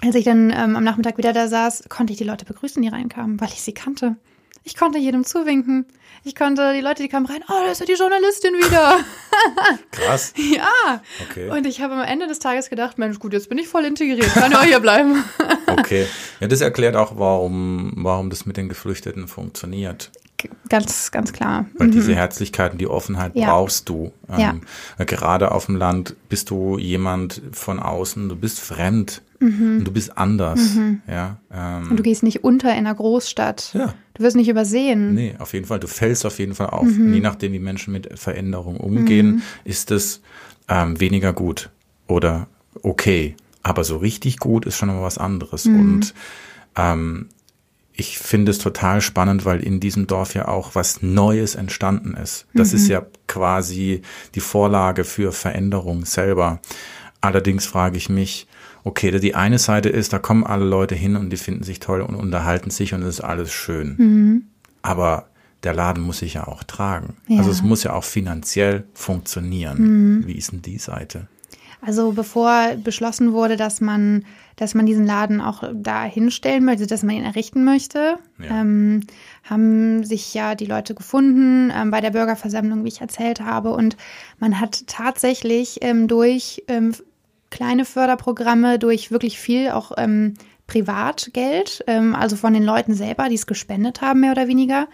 [0.00, 2.88] als ich dann ähm, am Nachmittag wieder da saß, konnte ich die Leute begrüßen, die
[2.88, 4.16] reinkamen, weil ich sie kannte.
[4.64, 5.86] Ich konnte jedem zuwinken.
[6.24, 8.98] Ich konnte die Leute, die kamen rein, oh, da ist ja die Journalistin wieder.
[9.90, 10.32] krass.
[10.36, 11.00] ja.
[11.28, 11.50] Okay.
[11.50, 14.32] Und ich habe am Ende des Tages gedacht, Mensch, gut, jetzt bin ich voll integriert,
[14.34, 15.24] kann ja auch hier bleiben.
[15.66, 16.06] Okay.
[16.38, 20.10] Ja, das erklärt auch, warum, warum das mit den Geflüchteten funktioniert.
[20.68, 21.64] ganz, ganz klar.
[21.78, 23.40] Weil diese Herzlichkeit und die Offenheit Mhm.
[23.40, 23.46] Ja.
[23.50, 24.12] brauchst du.
[24.28, 24.54] Ähm, Ja.
[24.98, 29.82] weil Gerade auf dem Land bist du jemand von außen, du bist fremd Mhm.
[29.84, 30.60] du bist anders.
[31.08, 33.70] Ja, ähm, Und du gehst nicht unter in einer Großstadt.
[33.72, 33.94] Ja.
[34.14, 35.14] Du wirst nicht übersehen.
[35.14, 35.80] Nee, auf jeden Fall.
[35.80, 36.84] Du fällst auf jeden Fall auf.
[36.84, 37.14] Mhm.
[37.14, 40.20] Je nachdem, wie Menschen mit Veränderung umgehen, ist es
[40.68, 41.70] ähm, weniger gut
[42.06, 42.46] oder
[42.82, 43.34] okay.
[43.62, 45.64] Aber so richtig gut ist schon mal was anderes.
[45.64, 45.78] Mhm.
[45.80, 46.14] Und
[46.76, 47.28] ähm,
[47.94, 52.46] ich finde es total spannend, weil in diesem Dorf ja auch was Neues entstanden ist.
[52.54, 52.76] Das Mhm.
[52.78, 54.02] ist ja quasi
[54.34, 56.60] die Vorlage für Veränderung selber.
[57.20, 58.46] Allerdings frage ich mich,
[58.84, 62.00] okay, die eine Seite ist, da kommen alle Leute hin und die finden sich toll
[62.00, 64.46] und unterhalten sich und es ist alles schön.
[64.82, 65.26] Aber
[65.62, 67.16] der Laden muss sich ja auch tragen.
[67.28, 67.38] Ja.
[67.38, 70.24] Also es muss ja auch finanziell funktionieren.
[70.26, 71.28] Wie ist denn die Seite?
[71.84, 77.02] Also bevor beschlossen wurde, dass man, dass man diesen Laden auch da hinstellen möchte, dass
[77.02, 78.60] man ihn errichten möchte, Ja.
[78.60, 79.00] ähm,
[79.44, 83.70] haben sich ja die Leute gefunden ähm, bei der Bürgerversammlung, wie ich erzählt habe.
[83.70, 83.96] Und
[84.38, 86.94] man hat tatsächlich ähm, durch ähm,
[87.52, 90.34] kleine Förderprogramme, durch wirklich viel auch ähm,
[90.66, 94.88] Privatgeld, ähm, also von den Leuten selber, die es gespendet haben, mehr oder weniger.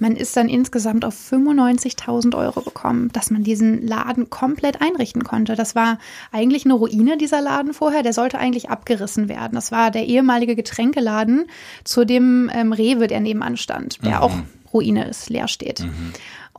[0.00, 5.54] Man ist dann insgesamt auf 95.000 Euro gekommen, dass man diesen Laden komplett einrichten konnte.
[5.54, 5.98] Das war
[6.32, 8.02] eigentlich eine Ruine, dieser Laden vorher.
[8.02, 9.54] Der sollte eigentlich abgerissen werden.
[9.54, 11.46] Das war der ehemalige Getränkeladen
[11.84, 14.34] zu dem ähm, Rewe, der nebenan stand, der auch
[14.72, 15.80] Ruine ist, leer steht.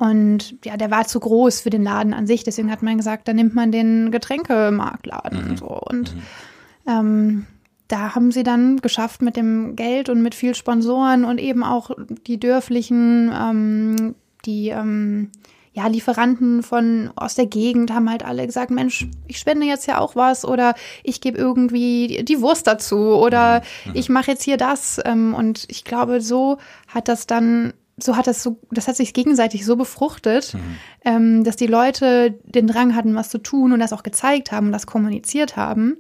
[0.02, 2.44] Und ja, der war zu groß für den Laden an sich.
[2.44, 5.58] Deswegen hat man gesagt, da nimmt man den Getränkemarktladen.
[5.58, 5.68] So.
[5.68, 6.16] Und
[6.88, 7.46] ähm,
[7.88, 11.92] da haben sie dann geschafft mit dem Geld und mit viel Sponsoren und eben auch
[12.26, 15.30] die dörflichen, ähm, die ähm,
[15.74, 20.00] ja, Lieferanten von aus der Gegend haben halt alle gesagt, Mensch, ich spende jetzt ja
[20.00, 23.92] auch was oder ich gebe irgendwie die Wurst dazu oder mhm.
[23.94, 25.00] ich mache jetzt hier das.
[25.06, 29.14] Ähm, und ich glaube, so hat das dann so hat das so, das hat sich
[29.14, 30.76] gegenseitig so befruchtet, mhm.
[31.04, 34.68] ähm, dass die Leute den Drang hatten, was zu tun und das auch gezeigt haben
[34.68, 35.98] und das kommuniziert haben.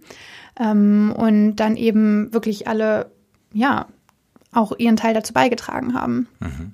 [0.59, 3.11] Ähm, und dann eben wirklich alle,
[3.53, 3.87] ja,
[4.51, 6.27] auch ihren Teil dazu beigetragen haben.
[6.39, 6.73] Mhm.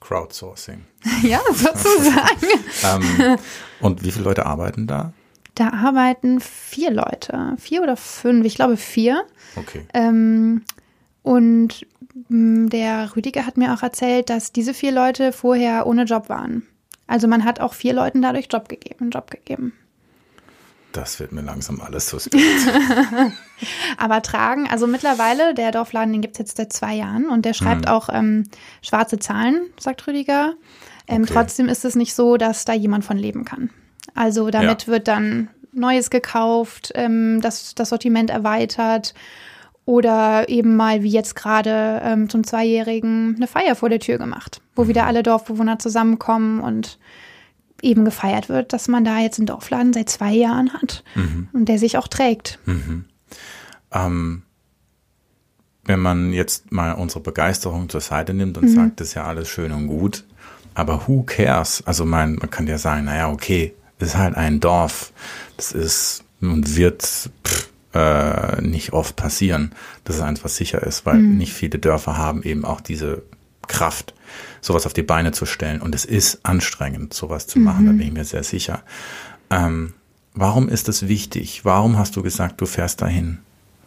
[0.00, 0.84] Crowdsourcing.
[1.22, 2.46] ja, sozusagen.
[2.84, 3.38] ähm,
[3.80, 5.12] und wie viele Leute arbeiten da?
[5.54, 9.24] Da arbeiten vier Leute, vier oder fünf, ich glaube vier.
[9.56, 9.86] Okay.
[9.92, 10.62] Ähm,
[11.22, 11.86] und
[12.28, 16.66] mm, der Rüdiger hat mir auch erzählt, dass diese vier Leute vorher ohne Job waren.
[17.06, 19.72] Also man hat auch vier Leuten dadurch Job gegeben, Job gegeben.
[20.92, 22.42] Das wird mir langsam alles suspekt.
[23.96, 27.54] Aber tragen, also mittlerweile, der Dorfladen, den gibt es jetzt seit zwei Jahren und der
[27.54, 27.92] schreibt mhm.
[27.92, 28.44] auch ähm,
[28.82, 30.54] schwarze Zahlen, sagt Rüdiger.
[31.06, 31.32] Ähm, okay.
[31.32, 33.70] Trotzdem ist es nicht so, dass da jemand von leben kann.
[34.14, 34.88] Also damit ja.
[34.88, 39.14] wird dann Neues gekauft, ähm, das, das Sortiment erweitert
[39.90, 44.62] oder eben mal wie jetzt gerade ähm, zum Zweijährigen eine Feier vor der Tür gemacht,
[44.76, 47.00] wo wieder alle Dorfbewohner zusammenkommen und
[47.82, 51.48] eben gefeiert wird, dass man da jetzt einen Dorfladen seit zwei Jahren hat mhm.
[51.52, 52.60] und der sich auch trägt.
[52.66, 53.06] Mhm.
[53.90, 54.42] Ähm,
[55.86, 58.74] wenn man jetzt mal unsere Begeisterung zur Seite nimmt und mhm.
[58.74, 60.22] sagt, das ist ja alles schön und gut,
[60.74, 61.82] aber who cares?
[61.84, 65.12] Also man, man kann ja sagen, naja, okay, das ist halt ein Dorf,
[65.56, 67.59] das ist und wird pff,
[67.94, 69.72] äh, nicht oft passieren,
[70.04, 71.38] dass es einfach sicher ist, weil mhm.
[71.38, 73.22] nicht viele Dörfer haben eben auch diese
[73.66, 74.14] Kraft,
[74.60, 75.80] sowas auf die Beine zu stellen.
[75.80, 77.86] Und es ist anstrengend, sowas zu machen, mhm.
[77.86, 78.82] da bin ich mir sehr sicher.
[79.50, 79.94] Ähm,
[80.34, 81.64] warum ist es wichtig?
[81.64, 83.38] Warum hast du gesagt, du fährst dahin?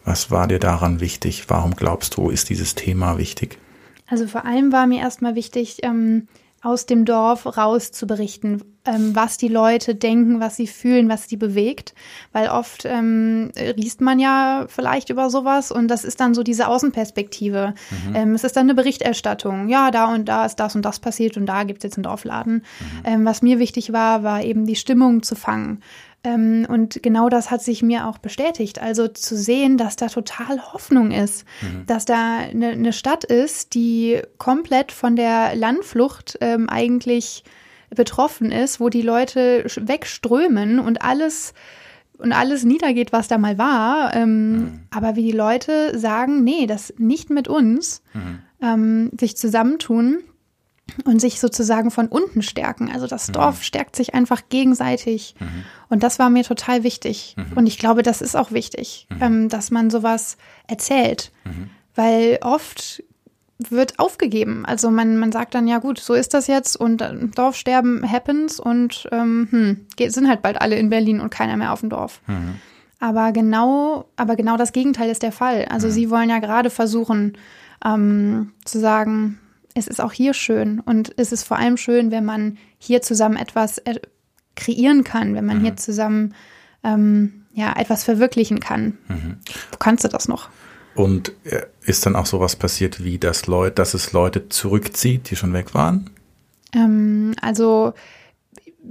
[0.04, 1.44] Was war dir daran wichtig?
[1.48, 3.58] Warum glaubst du, ist dieses Thema wichtig?
[4.06, 6.28] Also vor allem war mir erstmal wichtig, ähm,
[6.64, 11.28] aus dem Dorf raus zu berichten, ähm, was die Leute denken, was sie fühlen, was
[11.28, 11.94] sie bewegt.
[12.32, 16.68] Weil oft ähm, liest man ja vielleicht über sowas und das ist dann so diese
[16.68, 17.74] Außenperspektive.
[18.08, 18.16] Mhm.
[18.16, 19.68] Ähm, es ist dann eine Berichterstattung.
[19.68, 22.04] Ja, da und da ist das und das passiert und da gibt es jetzt einen
[22.04, 22.54] Dorfladen.
[22.54, 22.62] Mhm.
[23.04, 25.82] Ähm, was mir wichtig war, war eben die Stimmung zu fangen.
[26.24, 28.80] Ähm, und genau das hat sich mir auch bestätigt.
[28.80, 31.86] Also zu sehen, dass da total Hoffnung ist, mhm.
[31.86, 37.44] dass da eine, eine, Stadt ist, die komplett von der Landflucht ähm, eigentlich
[37.94, 41.52] betroffen ist, wo die Leute wegströmen und alles
[42.16, 44.14] und alles niedergeht, was da mal war.
[44.14, 44.80] Ähm, mhm.
[44.90, 48.38] Aber wie die Leute sagen, nee, das nicht mit uns, mhm.
[48.62, 50.22] ähm, sich zusammentun
[51.04, 52.90] und sich sozusagen von unten stärken.
[52.92, 53.32] Also das mhm.
[53.32, 55.34] Dorf stärkt sich einfach gegenseitig.
[55.40, 55.64] Mhm.
[55.88, 57.34] Und das war mir total wichtig.
[57.36, 57.56] Mhm.
[57.56, 59.22] Und ich glaube, das ist auch wichtig, mhm.
[59.22, 61.32] ähm, dass man sowas erzählt.
[61.44, 61.70] Mhm.
[61.94, 63.02] Weil oft
[63.58, 64.66] wird aufgegeben.
[64.66, 68.58] Also man, man sagt dann, ja gut, so ist das jetzt und äh, Dorfsterben happens
[68.58, 72.20] und ähm, hm, sind halt bald alle in Berlin und keiner mehr auf dem Dorf.
[72.26, 72.56] Mhm.
[73.00, 75.66] Aber genau, aber genau das Gegenteil ist der Fall.
[75.66, 77.36] Also sie wollen ja gerade versuchen
[77.84, 79.38] ähm, zu sagen,
[79.74, 83.36] es ist auch hier schön und es ist vor allem schön, wenn man hier zusammen
[83.36, 83.96] etwas äh,
[84.54, 85.62] kreieren kann, wenn man mhm.
[85.62, 86.34] hier zusammen
[86.84, 88.98] ähm, ja etwas verwirklichen kann.
[89.08, 89.38] Mhm.
[89.72, 90.48] Wo kannst du das noch?
[90.94, 95.36] Und äh, ist dann auch sowas passiert wie, dass Leute, dass es Leute zurückzieht, die
[95.36, 96.10] schon weg waren?
[96.72, 97.94] Ähm, also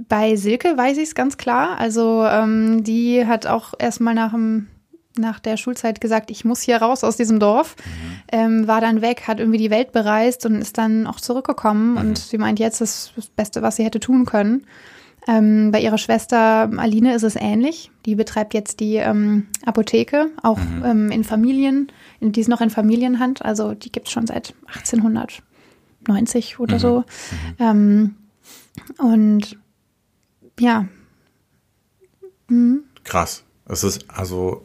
[0.08, 1.78] bei Silke weiß ich es ganz klar.
[1.78, 4.68] Also ähm, die hat auch erstmal nach dem
[5.16, 8.22] nach der Schulzeit gesagt, ich muss hier raus aus diesem Dorf, mhm.
[8.32, 11.92] ähm, war dann weg, hat irgendwie die Welt bereist und ist dann auch zurückgekommen.
[11.92, 11.96] Mhm.
[11.98, 14.66] Und sie meint, jetzt ist das Beste, was sie hätte tun können.
[15.26, 17.90] Ähm, bei ihrer Schwester Aline ist es ähnlich.
[18.04, 20.84] Die betreibt jetzt die ähm, Apotheke, auch mhm.
[20.84, 21.90] ähm, in Familien.
[22.20, 26.80] Die ist noch in Familienhand, also die gibt es schon seit 1890 oder mhm.
[26.80, 26.98] so.
[26.98, 27.04] Mhm.
[27.58, 28.14] Ähm,
[28.98, 29.58] und
[30.58, 30.86] ja.
[32.48, 32.84] Mhm.
[33.04, 33.44] Krass.
[33.66, 34.62] Es ist also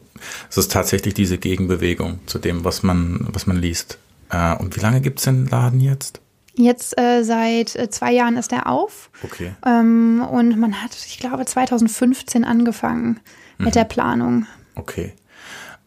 [0.50, 3.98] es ist tatsächlich diese Gegenbewegung zu dem, was man, was man liest.
[4.30, 6.22] Äh, und wie lange gibt es den Laden jetzt?
[6.56, 9.10] Jetzt äh, seit äh, zwei Jahren ist er auf.
[9.24, 9.54] Okay.
[9.66, 13.20] Ähm, und man hat, ich glaube, 2015 angefangen
[13.58, 13.66] mhm.
[13.66, 14.46] mit der Planung.
[14.76, 15.14] Okay.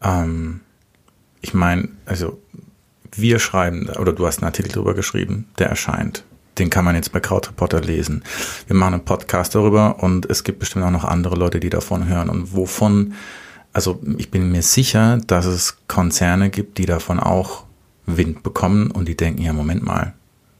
[0.02, 0.60] Ähm,
[1.42, 2.40] ich meine, also
[3.14, 6.24] wir schreiben, oder du hast einen Artikel darüber geschrieben, der erscheint.
[6.58, 8.24] Den kann man jetzt bei Krautreporter lesen.
[8.66, 12.06] Wir machen einen Podcast darüber und es gibt bestimmt auch noch andere Leute, die davon
[12.06, 12.28] hören.
[12.28, 13.14] Und wovon
[13.72, 17.64] also ich bin mir sicher, dass es Konzerne gibt, die davon auch
[18.06, 20.14] Wind bekommen und die denken, ja, Moment mal,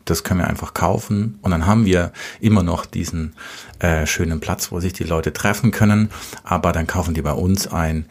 [0.05, 3.35] das können wir einfach kaufen und dann haben wir immer noch diesen
[3.79, 6.11] äh, schönen Platz, wo sich die Leute treffen können,
[6.45, 8.07] aber dann kaufen die bei uns ein.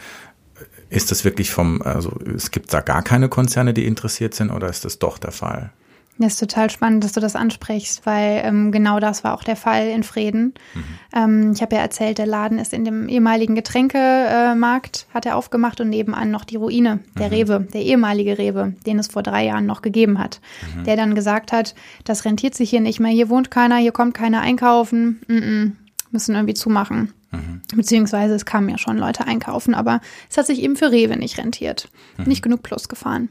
[0.89, 4.67] Ist das wirklich vom, also es gibt da gar keine Konzerne, die interessiert sind oder
[4.67, 5.71] ist das doch der Fall?
[6.17, 9.55] Das ist total spannend, dass du das ansprichst, weil ähm, genau das war auch der
[9.55, 10.53] Fall in Frieden.
[10.73, 10.83] Mhm.
[11.15, 15.35] Ähm, ich habe ja erzählt, der Laden ist in dem ehemaligen Getränkemarkt, äh, hat er
[15.35, 17.33] aufgemacht und nebenan noch die Ruine, der mhm.
[17.33, 20.41] Rewe, der ehemalige Rewe, den es vor drei Jahren noch gegeben hat,
[20.75, 20.83] mhm.
[20.83, 24.13] der dann gesagt hat, das rentiert sich hier nicht mehr, hier wohnt keiner, hier kommt
[24.13, 25.71] keiner einkaufen, mm -mm,
[26.11, 27.13] müssen irgendwie zumachen.
[27.31, 27.61] Mhm.
[27.75, 31.37] Beziehungsweise es kamen ja schon Leute einkaufen, aber es hat sich eben für Rewe nicht
[31.37, 32.25] rentiert, mhm.
[32.25, 33.29] nicht genug Plus gefahren.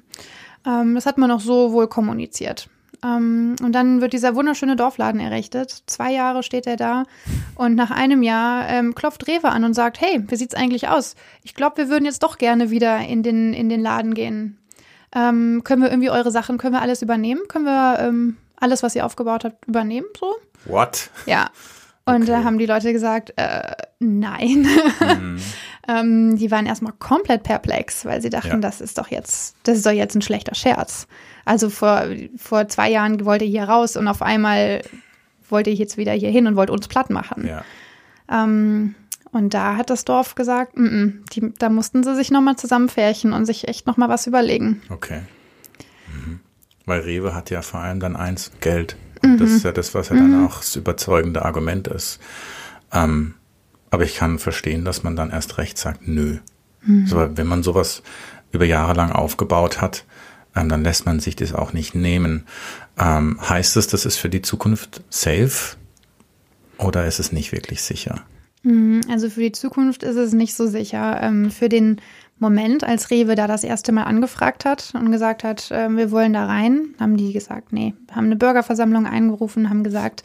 [0.66, 2.68] Ähm, das hat man auch so wohl kommuniziert.
[3.03, 5.83] Ähm, und dann wird dieser wunderschöne Dorfladen errichtet.
[5.87, 7.05] Zwei Jahre steht er da.
[7.55, 11.16] Und nach einem Jahr ähm, klopft Rewe an und sagt, hey, wie sieht's eigentlich aus?
[11.42, 14.59] Ich glaube, wir würden jetzt doch gerne wieder in den, in den Laden gehen.
[15.14, 17.42] Ähm, können wir irgendwie eure Sachen, können wir alles übernehmen?
[17.49, 20.07] Können wir ähm, alles, was ihr aufgebaut habt, übernehmen?
[20.18, 20.37] So?
[20.66, 21.11] What?
[21.27, 21.51] Ja.
[22.14, 22.33] Und okay.
[22.33, 24.66] da haben die Leute gesagt, äh, nein.
[25.01, 25.38] Mhm.
[25.88, 28.59] ähm, die waren erstmal komplett perplex, weil sie dachten, ja.
[28.59, 31.07] das ist doch jetzt, das ist doch jetzt ein schlechter Scherz.
[31.44, 32.05] Also vor,
[32.37, 34.83] vor zwei Jahren wollte ihr hier raus und auf einmal
[35.49, 37.46] wollte ich jetzt wieder hier hin und wollte uns platt machen.
[37.46, 37.64] Ja.
[38.31, 38.94] Ähm,
[39.33, 43.33] und da hat das Dorf gesagt, m -m, die, da mussten sie sich nochmal zusammenfärchen
[43.33, 44.83] und sich echt nochmal was überlegen.
[44.90, 45.23] Okay.
[46.12, 46.40] Mhm.
[46.87, 48.96] Weil Rewe hat ja vor allem dann eins, Geld.
[49.22, 49.38] Und mhm.
[49.38, 50.46] das ist ja das, was ja dann mhm.
[50.46, 52.20] auch das überzeugende Argument ist.
[52.92, 53.35] Ähm,
[53.90, 56.38] aber ich kann verstehen, dass man dann erst recht sagt, nö.
[56.83, 57.06] Mhm.
[57.06, 58.02] So, wenn man sowas
[58.52, 60.04] über Jahre lang aufgebaut hat,
[60.56, 62.44] ähm, dann lässt man sich das auch nicht nehmen.
[62.98, 65.76] Ähm, heißt es, das ist für die Zukunft safe
[66.78, 68.24] oder ist es nicht wirklich sicher?
[68.62, 71.20] Mhm, also für die Zukunft ist es nicht so sicher.
[71.22, 72.00] Ähm, für den
[72.40, 76.33] Moment, als Rewe da das erste Mal angefragt hat und gesagt hat, äh, wir wollen
[76.33, 80.24] da rein, haben die gesagt, nee, haben eine Bürgerversammlung eingerufen, haben gesagt,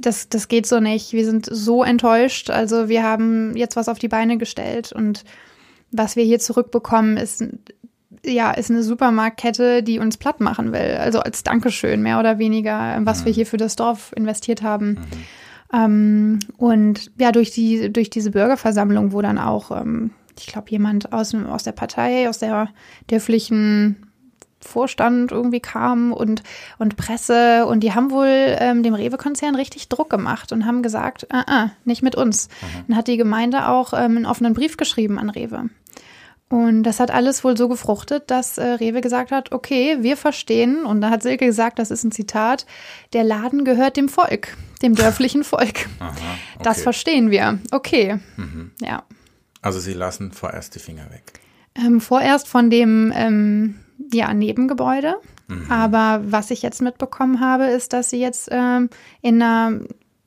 [0.00, 1.12] das, das geht so nicht.
[1.12, 2.48] Wir sind so enttäuscht.
[2.48, 5.24] Also wir haben jetzt was auf die Beine gestellt und
[5.90, 7.44] was wir hier zurückbekommen, ist
[8.24, 10.98] ja, ist eine Supermarktkette, die uns platt machen will.
[11.00, 13.26] Also als Dankeschön, mehr oder weniger, was mhm.
[13.26, 14.90] wir hier für das Dorf investiert haben.
[14.90, 14.98] Mhm.
[15.72, 21.12] Ähm, und ja, durch die, durch diese Bürgerversammlung, wo dann auch, ähm, ich glaube, jemand
[21.12, 22.68] aus, aus der Partei, aus der
[23.08, 24.06] dörflichen
[24.60, 26.42] Vorstand irgendwie kam und,
[26.78, 31.26] und Presse und die haben wohl ähm, dem Rewe-Konzern richtig Druck gemacht und haben gesagt,
[31.32, 32.48] uh -uh, nicht mit uns.
[32.48, 32.84] Mhm.
[32.88, 35.70] Dann hat die Gemeinde auch ähm, einen offenen Brief geschrieben an Rewe.
[36.50, 40.84] Und das hat alles wohl so gefruchtet, dass äh, Rewe gesagt hat, okay, wir verstehen,
[40.84, 42.66] und da hat Silke gesagt, das ist ein Zitat,
[43.12, 45.88] der Laden gehört dem Volk, dem dörflichen Volk.
[46.00, 46.64] Aha, okay.
[46.64, 47.60] Das verstehen wir.
[47.70, 48.18] Okay.
[48.36, 48.72] Mhm.
[48.80, 49.04] Ja.
[49.62, 51.40] Also sie lassen vorerst die Finger weg.
[51.74, 53.80] Ähm, vorerst von dem ähm,
[54.12, 55.16] ja, Nebengebäude.
[55.48, 55.70] Mhm.
[55.70, 58.88] Aber was ich jetzt mitbekommen habe, ist, dass sie jetzt ähm,
[59.22, 59.80] in einer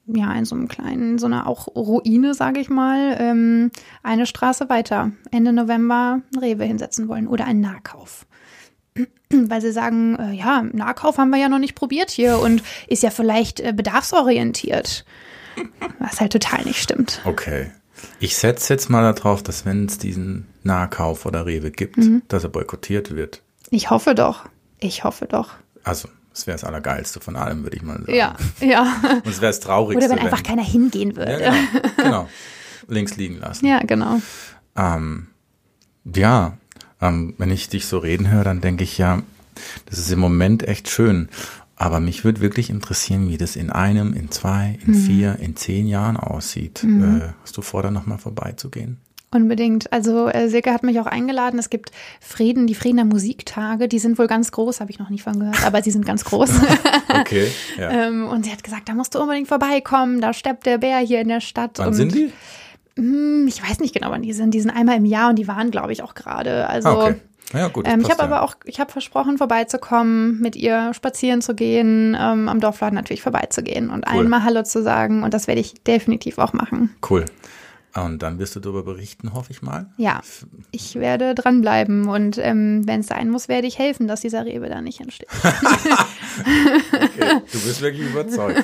[0.06, 3.72] ja, in so einem kleinen, so einer auch Ruine, sage ich mal, ähm,
[4.04, 8.26] eine Straße weiter Ende November Rewe hinsetzen wollen oder einen Nahkauf.
[9.30, 13.04] Weil sie sagen, äh, ja, Nahkauf haben wir ja noch nicht probiert hier und ist
[13.04, 15.06] ja vielleicht äh, bedarfsorientiert.
[16.00, 17.22] Was halt total nicht stimmt.
[17.24, 17.72] Okay.
[18.20, 22.24] Ich setze jetzt mal darauf, dass wenn es diesen Nahkauf oder Rewe gibt, mhm.
[22.28, 23.42] dass er boykottiert wird.
[23.70, 24.46] Ich hoffe doch.
[24.80, 25.52] Ich hoffe doch.
[25.84, 28.14] Also, das wäre das Allergeilste von allem, würde ich mal sagen.
[28.14, 28.82] Ja, ja.
[29.24, 30.06] Und es wäre das Traurigste.
[30.06, 31.42] Oder wenn einfach keiner hingehen würde.
[31.42, 32.30] Ja, genau, genau.
[32.88, 33.66] Links liegen lassen.
[33.66, 34.20] Ja, genau.
[34.76, 35.28] Ähm,
[36.04, 36.58] ja,
[37.02, 39.22] ähm, wenn ich dich so reden höre, dann denke ich ja,
[39.86, 41.30] das ist im Moment echt schön.
[41.84, 44.98] Aber mich würde wirklich interessieren, wie das in einem, in zwei, in mhm.
[45.06, 46.82] vier, in zehn Jahren aussieht.
[46.82, 47.20] Mhm.
[47.20, 49.02] Äh, hast du vor, da nochmal vorbeizugehen?
[49.32, 49.92] Unbedingt.
[49.92, 51.60] Also äh, Silke hat mich auch eingeladen.
[51.60, 51.92] Es gibt
[52.22, 55.62] Frieden, die Friedener Musiktage, die sind wohl ganz groß, habe ich noch nicht von gehört,
[55.66, 56.52] aber sie sind ganz groß.
[57.20, 57.52] okay.
[57.78, 57.90] Ja.
[58.08, 61.20] ähm, und sie hat gesagt, da musst du unbedingt vorbeikommen, da steppt der Bär hier
[61.20, 61.80] in der Stadt.
[61.80, 62.32] Wann und, sind die?
[62.96, 64.54] Mh, hm, ich weiß nicht genau, wann die sind.
[64.54, 66.70] Die sind einmal im Jahr und die waren, glaube ich, auch gerade.
[66.70, 67.20] Also ah, okay.
[67.54, 67.88] Ja, gut.
[67.88, 68.26] Ähm, ich habe ja.
[68.26, 73.22] aber auch, ich habe versprochen, vorbeizukommen, mit ihr spazieren zu gehen, ähm, am Dorfladen natürlich
[73.22, 74.20] vorbeizugehen und cool.
[74.20, 75.24] allen mal Hallo zu sagen.
[75.24, 76.96] Und das werde ich definitiv auch machen.
[77.10, 77.26] Cool.
[77.96, 79.86] Und dann wirst du darüber berichten, hoffe ich mal.
[79.98, 80.22] Ja,
[80.72, 84.68] ich werde dranbleiben und ähm, wenn es sein muss, werde ich helfen, dass dieser Rewe
[84.68, 85.28] da nicht entsteht.
[86.92, 88.64] okay, du bist wirklich überzeugt.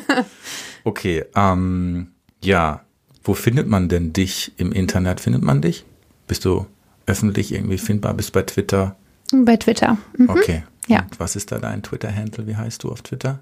[0.84, 2.08] Okay, ähm,
[2.44, 2.82] ja,
[3.24, 5.20] wo findet man denn dich im Internet?
[5.20, 5.86] Findet man dich?
[6.26, 6.66] Bist du
[7.10, 8.14] öffentlich irgendwie findbar?
[8.14, 8.96] Bist bei Twitter?
[9.32, 9.98] Bei Twitter.
[10.18, 10.30] Mhm.
[10.30, 10.64] Okay.
[10.88, 11.02] Ja.
[11.02, 12.48] Und was ist da dein Twitter-Handle?
[12.48, 13.40] Wie heißt du auf Twitter?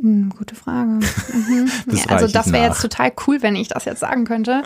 [0.00, 0.90] Hm, gute Frage.
[0.90, 1.70] Mhm.
[1.86, 4.62] das ja, also das wäre jetzt total cool, wenn ich das jetzt sagen könnte.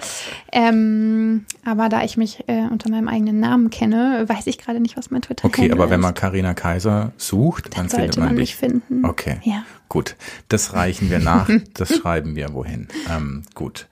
[0.53, 4.99] Ähm, aber da ich mich äh, unter meinem eigenen Namen kenne, weiß ich gerade nicht,
[4.99, 5.59] was mein Twitter ist.
[5.59, 8.57] Okay, aber wenn man Karina Kaiser sucht, dann, dann findet man, man dich.
[8.57, 9.07] finden.
[9.07, 9.65] Okay, ja.
[9.89, 10.17] gut.
[10.49, 11.49] Das reichen wir nach.
[11.75, 12.89] das schreiben wir wohin.
[13.11, 13.87] Ähm, gut.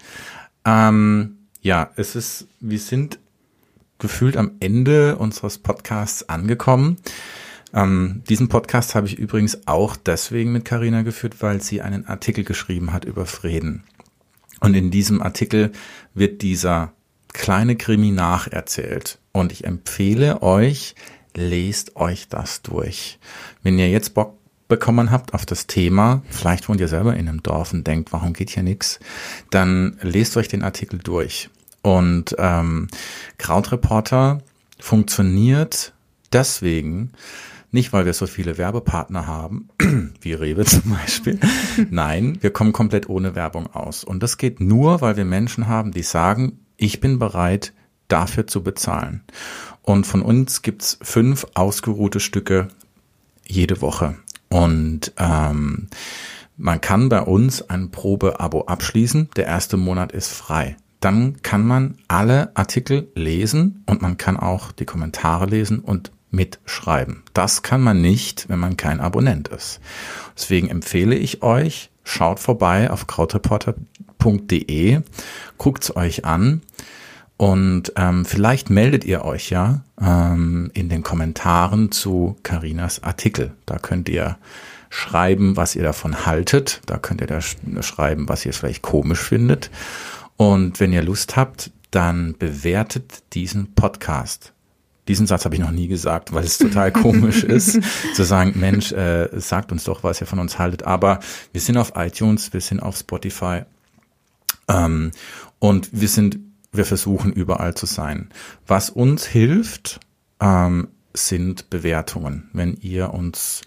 [0.67, 3.19] Ähm, ja, es ist, wir sind
[4.01, 6.97] gefühlt am Ende unseres Podcasts angekommen.
[7.73, 12.45] Ähm, diesen Podcast habe ich übrigens auch deswegen mit Carina geführt, weil sie einen Artikel
[12.45, 13.85] geschrieben hat über Frieden.
[14.61, 15.73] Und in diesem Artikel
[16.15, 16.93] wird dieser
[17.33, 19.19] kleine Krimi nacherzählt.
[19.33, 20.95] Und ich empfehle euch,
[21.37, 23.19] lest euch das durch.
[23.63, 24.37] Wenn ihr jetzt Bock
[24.69, 28.33] bekommen habt auf das Thema, vielleicht wohnt ihr selber in einem Dorf und denkt, warum
[28.33, 29.01] geht hier nichts,
[29.51, 31.51] dann lest euch den Artikel durch.
[31.83, 32.89] Und ähm,
[33.39, 34.43] Krautreporter
[34.79, 35.93] funktioniert
[36.33, 37.13] deswegen,
[37.73, 39.69] nicht weil wir so viele Werbepartner haben,
[40.21, 41.39] wie Rewe zum Beispiel.
[41.91, 44.05] Nein, wir kommen komplett ohne Werbung aus.
[44.05, 47.73] Und das geht nur, weil wir Menschen haben, die sagen, ich bin bereit,
[48.09, 49.23] dafür zu bezahlen.
[49.83, 52.69] Und von uns gibt's fünf ausgeruhte Stücke
[53.47, 54.17] jede Woche.
[54.49, 55.89] Und ähm,
[56.57, 59.31] man kann bei uns ein Probeabo abschließen.
[59.37, 60.77] Der erste Monat ist frei.
[61.01, 67.23] Dann kann man alle Artikel lesen und man kann auch die Kommentare lesen und mitschreiben.
[67.35, 69.81] Das kann man nicht, wenn man kein Abonnent ist.
[70.37, 75.01] Deswegen empfehle ich euch, schaut vorbei auf krautreporter.de,
[75.59, 76.63] guckt's euch an
[77.41, 83.53] und ähm, vielleicht meldet ihr euch ja ähm, in den Kommentaren zu Karinas Artikel.
[83.65, 84.37] Da könnt ihr
[84.91, 86.83] schreiben, was ihr davon haltet.
[86.85, 89.71] Da könnt ihr da schreiben, was ihr vielleicht komisch findet.
[90.41, 94.55] Und wenn ihr Lust habt, dann bewertet diesen Podcast.
[95.07, 97.79] Diesen Satz habe ich noch nie gesagt, weil es total komisch ist,
[98.15, 100.85] zu sagen, Mensch, äh, sagt uns doch, was ihr von uns haltet.
[100.85, 101.21] Aber
[101.53, 103.65] wir sind auf iTunes, wir sind auf Spotify
[104.67, 105.11] ähm,
[105.59, 106.39] und wir sind
[106.73, 108.31] wir versuchen überall zu sein.
[108.67, 110.01] Was uns hilft,
[110.41, 112.49] ähm, sind Bewertungen.
[112.53, 113.63] Wenn ihr uns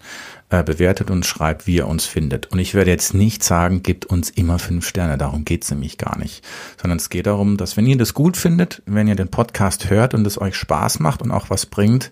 [0.50, 2.46] äh, bewertet und schreibt, wie ihr uns findet.
[2.46, 6.18] Und ich werde jetzt nicht sagen, gebt uns immer fünf Sterne, darum geht's nämlich gar
[6.18, 6.44] nicht.
[6.80, 10.14] Sondern es geht darum, dass wenn ihr das gut findet, wenn ihr den Podcast hört
[10.14, 12.10] und es euch Spaß macht und auch was bringt,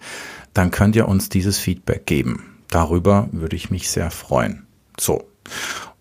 [0.55, 2.45] dann könnt ihr uns dieses Feedback geben.
[2.69, 4.67] Darüber würde ich mich sehr freuen.
[4.99, 5.29] So.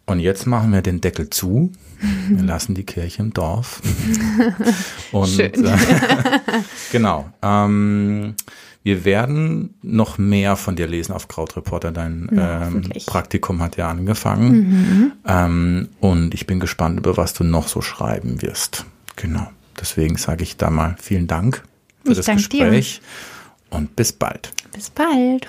[0.06, 1.72] Und jetzt machen wir den Deckel zu
[2.30, 3.82] wir lassen die Kirche im Dorf.
[5.12, 5.66] Und Schön.
[5.66, 5.78] Äh,
[6.92, 7.32] genau.
[7.42, 8.36] Ähm,
[8.84, 11.92] wir werden noch mehr von dir lesen auf Krautreporter.
[11.92, 14.52] Dein ja, ähm, Praktikum hat ja angefangen.
[14.52, 15.12] Mhm.
[15.26, 18.86] Ähm, und ich bin gespannt, über was du noch so schreiben wirst.
[19.18, 19.52] Genau.
[19.80, 21.64] Deswegen sage ich da mal vielen Dank
[22.04, 23.78] für ich das Gespräch dir.
[23.78, 24.52] und bis bald.
[24.74, 25.48] Bis bald.